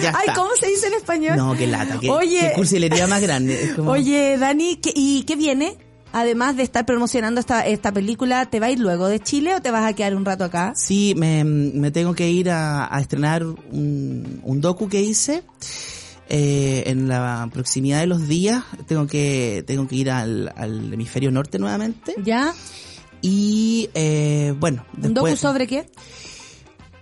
[0.00, 0.28] Ya Ay.
[0.34, 1.36] ¿cómo se dice en español?
[1.36, 3.72] No, qué lata, qué, Oye, qué cursilería más grande.
[3.74, 5.76] Como- oye, Dani, ¿qué- ¿y qué viene?
[6.14, 9.62] Además de estar promocionando esta, esta película, ¿te vas a ir luego de Chile o
[9.62, 10.74] te vas a quedar un rato acá?
[10.76, 15.42] Sí, me, me tengo que ir a, a estrenar un, un docu que hice
[16.32, 18.64] eh, en la proximidad de los días.
[18.86, 22.14] Tengo que tengo que ir al, al hemisferio norte nuevamente.
[22.24, 22.52] ¿Ya?
[23.20, 25.86] Y eh, bueno, ¿Un docu después- sobre qué?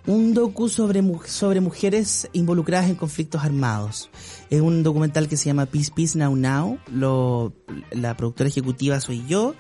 [0.07, 4.11] un docu sobre sobre mujeres involucradas en conflictos armados.
[4.49, 6.79] Es un documental que se llama Peace Peace Now Now.
[6.93, 7.53] Lo,
[7.93, 9.55] la productora ejecutiva soy yo.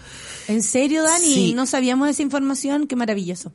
[0.49, 1.25] ¿En serio, Dani?
[1.25, 1.55] Sí.
[1.55, 3.53] No sabíamos esa información, qué maravilloso.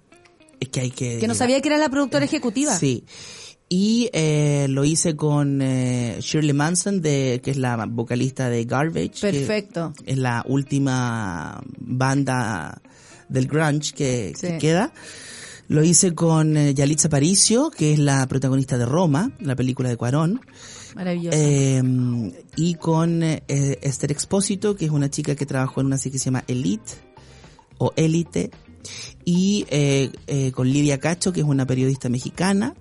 [0.62, 1.18] Es que hay que...
[1.20, 2.78] Que no sabía que era la productora ejecutiva.
[2.78, 3.04] Sí.
[3.68, 9.22] Y eh, lo hice con eh, Shirley Manson, de, que es la vocalista de Garbage.
[9.22, 9.94] que Perfecto.
[10.06, 12.80] es la última banda
[13.28, 14.48] del grunge que, Sí.
[14.48, 14.94] que queda.
[15.68, 19.98] Lo hice con eh, Yalitza Aparicio, que es la protagonista de Roma, la película de
[19.98, 20.42] Cuarón.
[20.94, 21.36] Maravilloso.
[21.42, 21.82] Eh,
[22.56, 26.20] y con eh, Esther Expósito, que es una chica que trabajó en una serie que
[26.20, 26.92] se llama Elite
[27.80, 28.52] o Élite.
[29.26, 32.76] Y eh, eh, con Lidia Cacho, que es una periodista mexicana.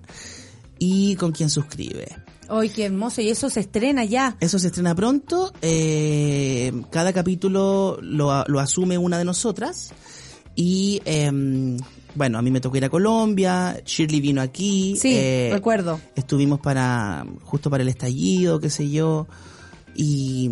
[0.79, 2.07] Y con quien suscribe.
[2.47, 3.21] Ay, qué hermoso.
[3.21, 4.37] Y eso se estrena ya.
[4.39, 5.51] Eso se estrena pronto.
[5.61, 9.91] eh, cada capítulo lo, lo asume una de nosotras.
[10.55, 11.77] Y em,
[12.13, 13.81] bueno, a mí me tocó ir a Colombia.
[13.85, 14.95] Shirley vino aquí.
[14.99, 15.99] Sí, eh, recuerdo.
[16.15, 19.27] Estuvimos para justo para el estallido, qué sé yo.
[19.95, 20.51] Y,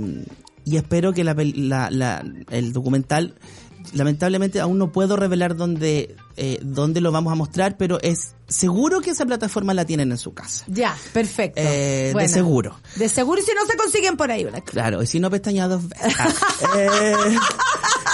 [0.66, 3.36] y espero que la, la- la- el documental,
[3.94, 9.02] lamentablemente aún no puedo revelar dónde, eh, dónde lo vamos a mostrar, pero es seguro
[9.02, 10.66] que esa plataforma la tienen en su casa.
[10.68, 11.62] Ya, perfecto.
[11.64, 12.78] Eh, de seguro.
[12.96, 14.44] De seguro y si no se consiguen por ahí.
[14.46, 14.72] Blanca.
[14.72, 15.84] Claro, y si no pestañados.
[16.20, 16.30] Ah,
[16.78, 17.16] eh,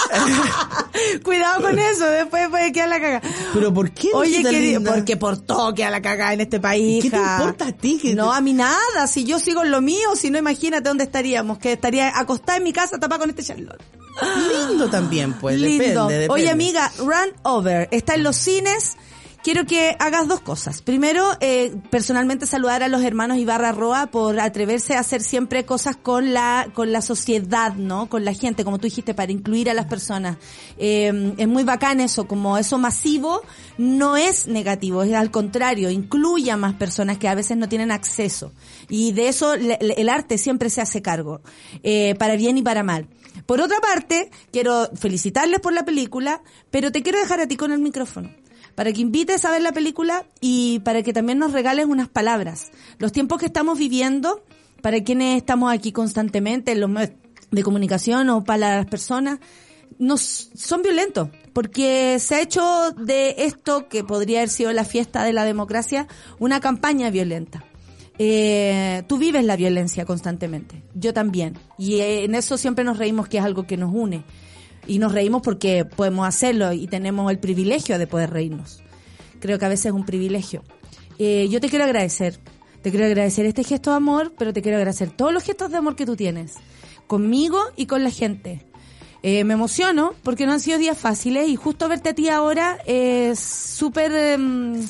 [1.23, 3.21] Cuidado con eso, después puede quedar la caga.
[3.53, 4.09] pero ¿por qué?
[4.13, 4.91] Oye, linda?
[4.93, 7.03] porque por todo queda la caga en este país.
[7.03, 9.07] ¿Qué te importa a ti que No, te- a mí nada.
[9.07, 11.57] Si yo sigo en lo mío, si no, imagínate dónde estaríamos.
[11.59, 13.81] Que estaría acostada en mi casa tapada con este charlot.
[14.69, 15.59] Lindo también, pues.
[15.59, 15.83] Lindo.
[15.83, 16.33] Depende, depende.
[16.33, 18.95] Oye, amiga, Run Over está en los cines.
[19.41, 20.81] Quiero que hagas dos cosas.
[20.81, 25.95] Primero, eh, personalmente saludar a los hermanos Ibarra Roa por atreverse a hacer siempre cosas
[25.95, 28.09] con la con la sociedad, ¿no?
[28.09, 30.35] Con la gente, como tú dijiste, para incluir a las personas.
[30.77, 33.41] Eh, es muy bacán eso, como eso masivo
[33.77, 37.91] no es negativo, es al contrario, incluye a más personas que a veces no tienen
[37.91, 38.51] acceso.
[38.89, 41.39] Y de eso le- le- el arte siempre se hace cargo,
[41.81, 43.07] eh, para bien y para mal.
[43.49, 47.71] Por otra parte, quiero felicitarles por la película, pero te quiero dejar a ti con
[47.71, 48.29] el micrófono.
[48.75, 52.69] Para que invites a ver la película y para que también nos regales unas palabras.
[52.99, 54.45] Los tiempos que estamos viviendo,
[54.83, 57.17] para quienes estamos aquí constantemente en los medios
[57.49, 59.39] de comunicación o para las personas,
[59.97, 65.23] nos son violentos, porque se ha hecho de esto que podría haber sido la fiesta
[65.23, 66.07] de la democracia
[66.37, 67.65] una campaña violenta.
[68.21, 73.29] Eh, tú vives la violencia constantemente, yo también, y eh, en eso siempre nos reímos
[73.29, 74.25] que es algo que nos une,
[74.87, 78.83] y nos reímos porque podemos hacerlo y tenemos el privilegio de poder reírnos.
[79.39, 80.63] Creo que a veces es un privilegio.
[81.17, 82.39] Eh, yo te quiero agradecer,
[82.81, 85.77] te quiero agradecer este gesto de amor, pero te quiero agradecer todos los gestos de
[85.77, 86.55] amor que tú tienes,
[87.07, 88.65] conmigo y con la gente.
[89.21, 92.79] Eh, me emociono porque no han sido días fáciles y justo verte a ti ahora
[92.85, 94.81] es súper em,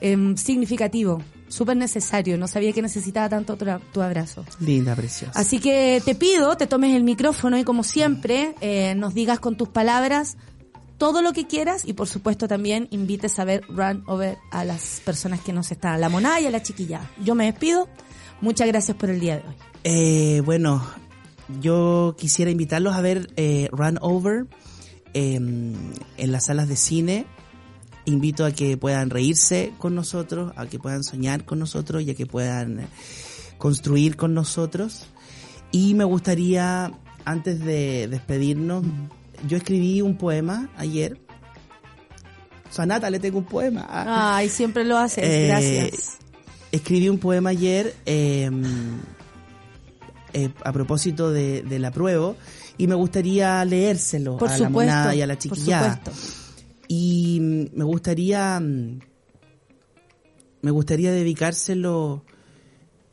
[0.00, 1.20] em, significativo,
[1.54, 2.36] súper necesario.
[2.36, 4.44] No sabía que necesitaba tanto tu, tu abrazo.
[4.60, 5.38] Linda, preciosa.
[5.38, 9.56] Así que te pido, te tomes el micrófono y como siempre eh, nos digas con
[9.56, 10.36] tus palabras
[10.98, 15.00] todo lo que quieras y por supuesto también invites a ver Run Over a las
[15.04, 17.10] personas que nos están, a la monada y a la chiquilla.
[17.22, 17.88] Yo me despido.
[18.40, 19.54] Muchas gracias por el día de hoy.
[19.84, 20.84] Eh, bueno,
[21.60, 24.46] yo quisiera invitarlos a ver eh, Run Over
[25.14, 27.26] eh, en las salas de cine.
[28.06, 32.14] Invito a que puedan reírse con nosotros, a que puedan soñar con nosotros y a
[32.14, 32.86] que puedan eh,
[33.58, 35.06] construir con nosotros.
[35.72, 36.92] Y me gustaría,
[37.24, 38.84] antes de despedirnos,
[39.48, 41.18] yo escribí un poema ayer.
[42.70, 43.86] Sanata, le tengo un poema.
[43.88, 44.36] Ah.
[44.36, 45.24] Ay, siempre lo haces.
[45.24, 46.18] Eh, Gracias.
[46.72, 48.50] Escribí un poema ayer eh,
[50.32, 52.34] eh, a propósito de, de la prueba
[52.76, 54.92] y me gustaría leérselo Por a la supuesto.
[54.92, 55.94] monada y a la por chiquillada.
[56.04, 56.43] supuesto.
[56.88, 59.00] Y mm, me gustaría mm,
[60.62, 62.24] me gustaría dedicárselo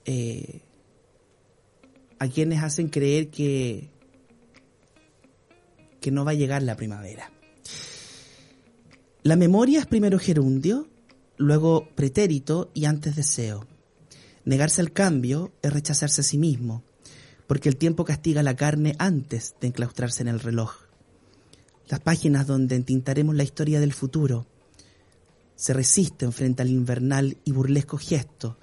[0.06, 0.62] eh,
[2.20, 3.90] a quienes hacen creer que
[6.00, 7.32] que no va a llegar la primavera.
[9.24, 10.90] La memoria es primero gerundio,
[11.38, 13.68] luego pretérito y antes deseo.
[14.44, 16.84] Negarse al cambio es rechazarse a sí mismo,
[17.46, 20.81] porque el tiempo castiga la carne antes de enclaustrarse en el reloj.
[21.92, 24.48] Las páginas donde entintaremos la historia del futuro
[25.58, 28.58] se resisten frente al invernal y burlesco gesto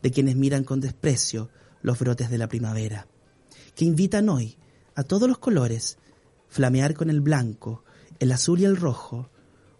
[0.00, 1.50] de quienes miran con desprecio
[1.82, 3.08] los brotes de la primavera,
[3.74, 4.56] que invitan hoy
[4.94, 5.98] a todos los colores
[6.48, 7.82] flamear con el blanco,
[8.20, 9.28] el azul y el rojo,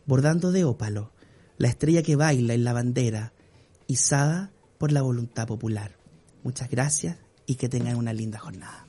[0.05, 1.13] bordando de ópalo
[1.57, 3.33] la estrella que baila en la bandera,
[3.87, 5.97] izada por la voluntad popular.
[6.43, 7.17] Muchas gracias
[7.47, 8.89] y que tengan una linda jornada.